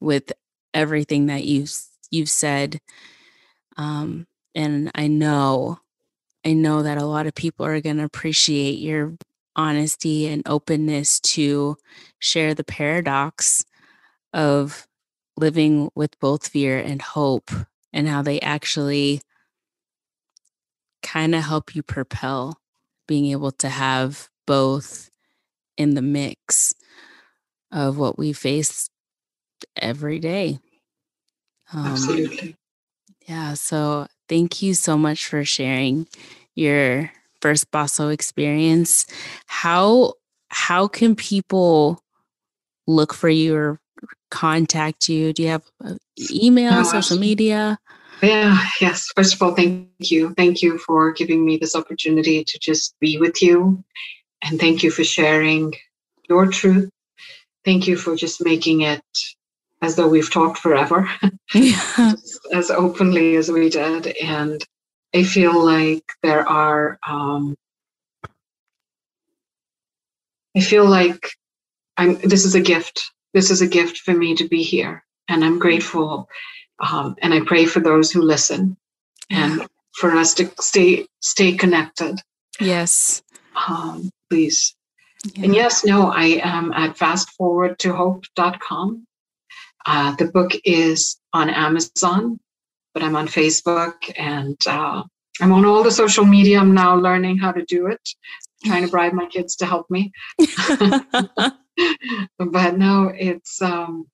[0.00, 0.32] with
[0.72, 1.66] everything that you
[2.10, 2.80] you've said.
[3.76, 5.78] Um, and I know,
[6.44, 9.14] I know that a lot of people are going to appreciate your
[9.54, 11.76] honesty and openness to
[12.18, 13.64] share the paradox
[14.32, 14.87] of
[15.38, 17.50] living with both fear and hope
[17.92, 19.22] and how they actually
[21.02, 22.60] kind of help you propel
[23.06, 25.10] being able to have both
[25.76, 26.74] in the mix
[27.72, 28.90] of what we face
[29.76, 30.58] every day.
[31.72, 32.56] Um, Absolutely.
[33.26, 33.54] Yeah.
[33.54, 36.06] So thank you so much for sharing
[36.54, 37.10] your
[37.40, 39.06] first Paso experience.
[39.46, 40.14] How
[40.48, 42.02] how can people
[42.86, 43.80] look for you or
[44.30, 45.32] contact you?
[45.32, 45.94] Do you have uh,
[46.30, 47.78] email, no, social media?
[48.22, 49.06] Yeah, yes.
[49.14, 50.34] First of all, thank you.
[50.34, 53.84] Thank you for giving me this opportunity to just be with you.
[54.42, 55.74] And thank you for sharing
[56.28, 56.90] your truth.
[57.64, 59.02] Thank you for just making it
[59.82, 61.08] as though we've talked forever,
[61.54, 62.14] yeah.
[62.52, 64.08] as openly as we did.
[64.22, 64.64] And
[65.14, 67.54] I feel like there are, um,
[70.56, 71.30] I feel like
[71.96, 75.44] I'm, this is a gift this is a gift for me to be here, and
[75.44, 76.28] I'm grateful.
[76.80, 78.76] Um, and I pray for those who listen,
[79.30, 82.20] and for us to stay stay connected.
[82.60, 83.22] Yes.
[83.68, 84.74] Um, please.
[85.34, 85.44] Yeah.
[85.44, 89.06] And yes, no, I am at fastforwardtohope.com.
[89.86, 92.38] Uh, the book is on Amazon,
[92.94, 95.02] but I'm on Facebook and uh,
[95.40, 96.60] I'm on all the social media.
[96.60, 98.00] I'm now learning how to do it,
[98.64, 100.12] trying to bribe my kids to help me.
[102.38, 104.06] but no, it's um,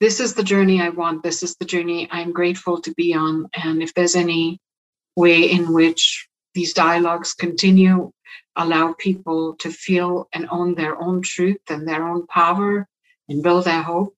[0.00, 1.22] this is the journey I want.
[1.22, 3.48] This is the journey I'm grateful to be on.
[3.54, 4.60] And if there's any
[5.16, 8.12] way in which these dialogues continue,
[8.56, 12.86] allow people to feel and own their own truth and their own power
[13.28, 14.16] and build their hope,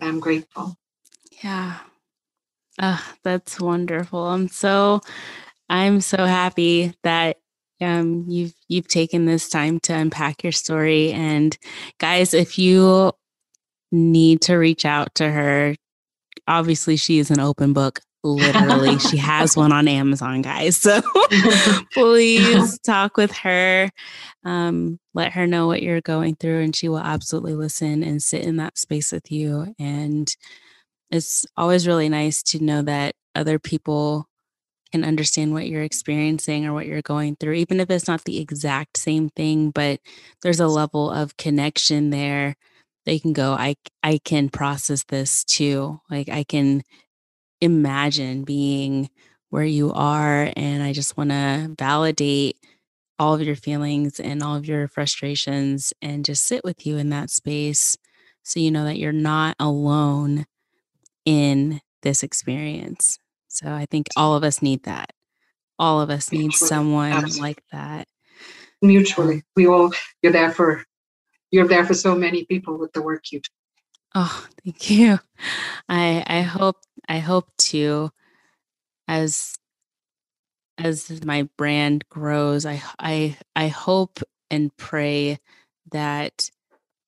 [0.00, 0.76] I'm grateful.
[1.42, 1.78] Yeah.
[2.80, 4.26] Oh, that's wonderful.
[4.26, 5.00] I'm so
[5.68, 7.38] I'm so happy that
[7.80, 11.12] um, you've you've taken this time to unpack your story.
[11.12, 11.56] And
[11.98, 13.12] guys, if you
[13.92, 15.76] need to reach out to her,
[16.46, 18.00] obviously she is an open book.
[18.24, 20.76] Literally, she has one on Amazon, guys.
[20.76, 21.00] So
[21.92, 23.90] please talk with her.
[24.44, 28.42] Um, let her know what you're going through, and she will absolutely listen and sit
[28.42, 29.74] in that space with you.
[29.78, 30.34] And
[31.10, 34.26] it's always really nice to know that other people
[34.92, 38.40] can understand what you're experiencing or what you're going through, even if it's not the
[38.40, 40.00] exact same thing, but
[40.42, 42.56] there's a level of connection there.
[43.06, 46.00] They can go, I I can process this too.
[46.10, 46.82] Like I can
[47.60, 49.10] imagine being
[49.50, 52.56] where you are and I just want to validate
[53.18, 57.10] all of your feelings and all of your frustrations and just sit with you in
[57.10, 57.96] that space
[58.44, 60.46] so you know that you're not alone
[61.24, 63.18] in this experience.
[63.48, 65.12] So I think all of us need that.
[65.78, 67.40] All of us need someone Absolutely.
[67.40, 68.08] like that.
[68.82, 69.42] Mutually.
[69.56, 69.92] We all
[70.22, 70.84] you're there for
[71.50, 73.48] you're there for so many people with the work you do.
[74.14, 75.18] Oh, thank you.
[75.88, 76.76] I I hope
[77.08, 78.10] I hope to
[79.06, 79.56] as
[80.78, 84.20] as my brand grows, I I I hope
[84.50, 85.38] and pray
[85.92, 86.50] that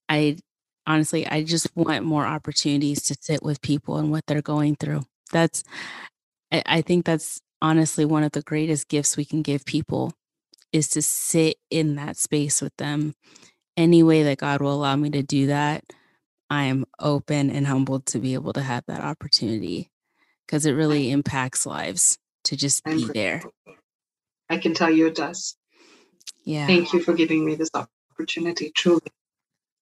[0.08, 0.38] I
[0.86, 5.02] honestly I just want more opportunities to sit with people and what they're going through.
[5.32, 5.62] That's
[6.52, 10.12] I, I think that's honestly one of the greatest gifts we can give people
[10.72, 13.14] is to sit in that space with them.
[13.76, 15.84] Any way that God will allow me to do that,
[16.48, 19.90] I am open and humbled to be able to have that opportunity
[20.46, 23.42] because it really impacts lives to just be there.
[24.48, 25.56] I can tell you it does.
[26.44, 26.66] Yeah.
[26.66, 29.06] Thank you for giving me this opportunity, truly.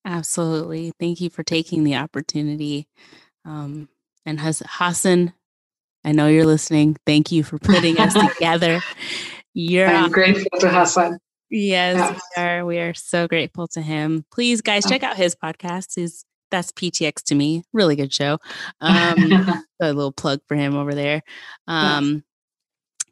[0.05, 0.93] Absolutely.
[0.99, 2.87] Thank you for taking the opportunity.
[3.45, 3.89] Um,
[4.25, 5.33] and Hassan,
[6.03, 6.97] I know you're listening.
[7.05, 8.81] Thank you for putting us together.
[9.53, 10.11] You're I'm awesome.
[10.11, 11.19] grateful to Hassan.
[11.49, 12.65] Yes, yes, we are.
[12.65, 14.23] We are so grateful to him.
[14.31, 15.95] Please, guys, check out his podcast.
[15.95, 17.63] He's that's PTX to me.
[17.73, 18.37] Really good show.
[18.81, 21.21] Um, a little plug for him over there.
[21.67, 22.23] Um,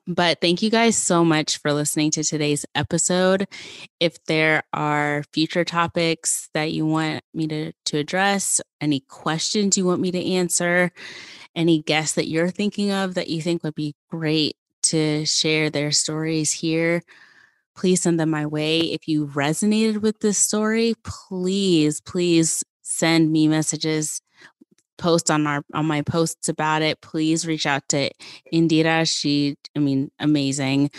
[0.08, 3.46] But thank you guys so much for listening to today's episode.
[4.00, 9.86] If there are future topics that you want me to, to address, any questions you
[9.86, 10.92] want me to answer,
[11.56, 15.92] any guests that you're thinking of that you think would be great to share their
[15.92, 17.02] stories here,
[17.76, 18.80] please send them my way.
[18.80, 24.22] If you resonated with this story, please, please send me messages
[24.98, 28.10] post on our on my posts about it please reach out to
[28.54, 29.08] indira.
[29.08, 30.92] She i mean amazing.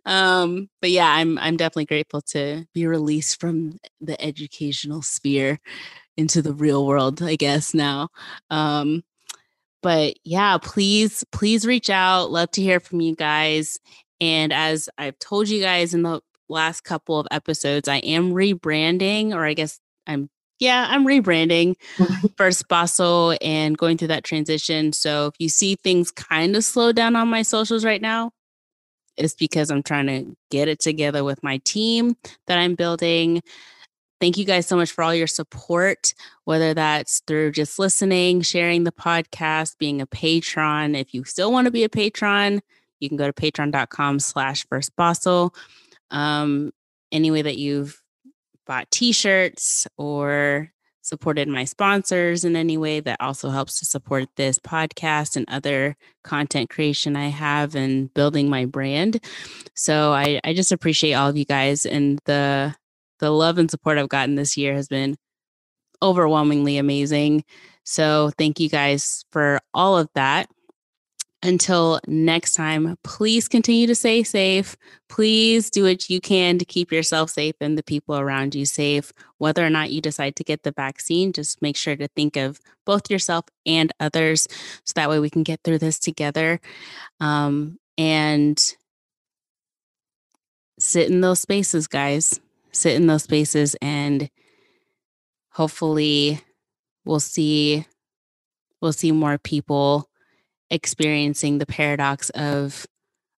[0.05, 5.59] um but yeah, I'm I'm definitely grateful to be released from the educational sphere
[6.15, 8.09] into the real world, I guess now.
[8.49, 9.03] Um
[9.81, 12.31] but yeah, please please reach out.
[12.31, 13.79] Love to hear from you guys.
[14.19, 19.33] And as I've told you guys in the last couple of episodes, I am rebranding
[19.33, 20.29] or I guess I'm
[20.59, 21.75] yeah, I'm rebranding
[22.37, 24.93] First Paso and going through that transition.
[24.93, 28.31] So if you see things kind of slow down on my socials right now,
[29.17, 32.15] it's because I'm trying to get it together with my team
[32.47, 33.41] that I'm building.
[34.19, 36.13] Thank you guys so much for all your support,
[36.45, 40.95] whether that's through just listening, sharing the podcast, being a patron.
[40.95, 42.61] If you still want to be a patron,
[42.99, 44.91] you can go to patreon.com slash first
[46.09, 46.71] Um,
[47.11, 48.01] any way that you've
[48.67, 50.71] bought t-shirts or
[51.07, 55.95] supported my sponsors in any way that also helps to support this podcast and other
[56.23, 59.23] content creation I have and building my brand.
[59.73, 62.75] So I, I just appreciate all of you guys and the
[63.19, 65.15] the love and support I've gotten this year has been
[66.03, 67.43] overwhelmingly amazing.
[67.83, 70.49] So thank you guys for all of that.
[71.43, 74.75] Until next time, please continue to stay safe.
[75.07, 79.13] Please do what you can to keep yourself safe and the people around you safe.
[79.37, 82.59] Whether or not you decide to get the vaccine, just make sure to think of
[82.85, 84.47] both yourself and others
[84.83, 86.59] so that way we can get through this together.
[87.19, 88.59] Um, and
[90.79, 92.39] sit in those spaces, guys.
[92.71, 94.29] Sit in those spaces and
[95.51, 96.41] hopefully
[97.05, 97.85] we'll see
[98.81, 100.07] we'll see more people
[100.69, 102.85] experiencing the paradox of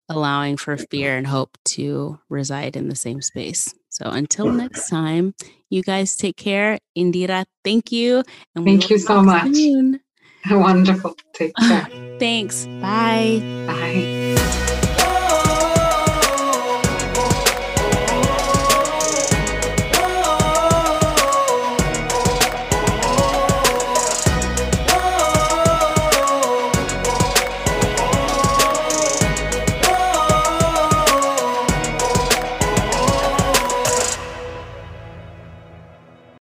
[0.08, 3.74] allowing for fear and hope to reside in the same space.
[3.90, 5.34] So until next time,
[5.70, 6.78] you guys take care.
[6.96, 8.22] Indira, thank you.
[8.54, 9.54] And thank you so much.
[9.54, 10.00] Soon.
[10.50, 11.16] Wonderful.
[11.34, 11.88] Take care.
[12.18, 12.66] Thanks.
[12.80, 13.42] Bye.
[13.66, 14.24] Bye.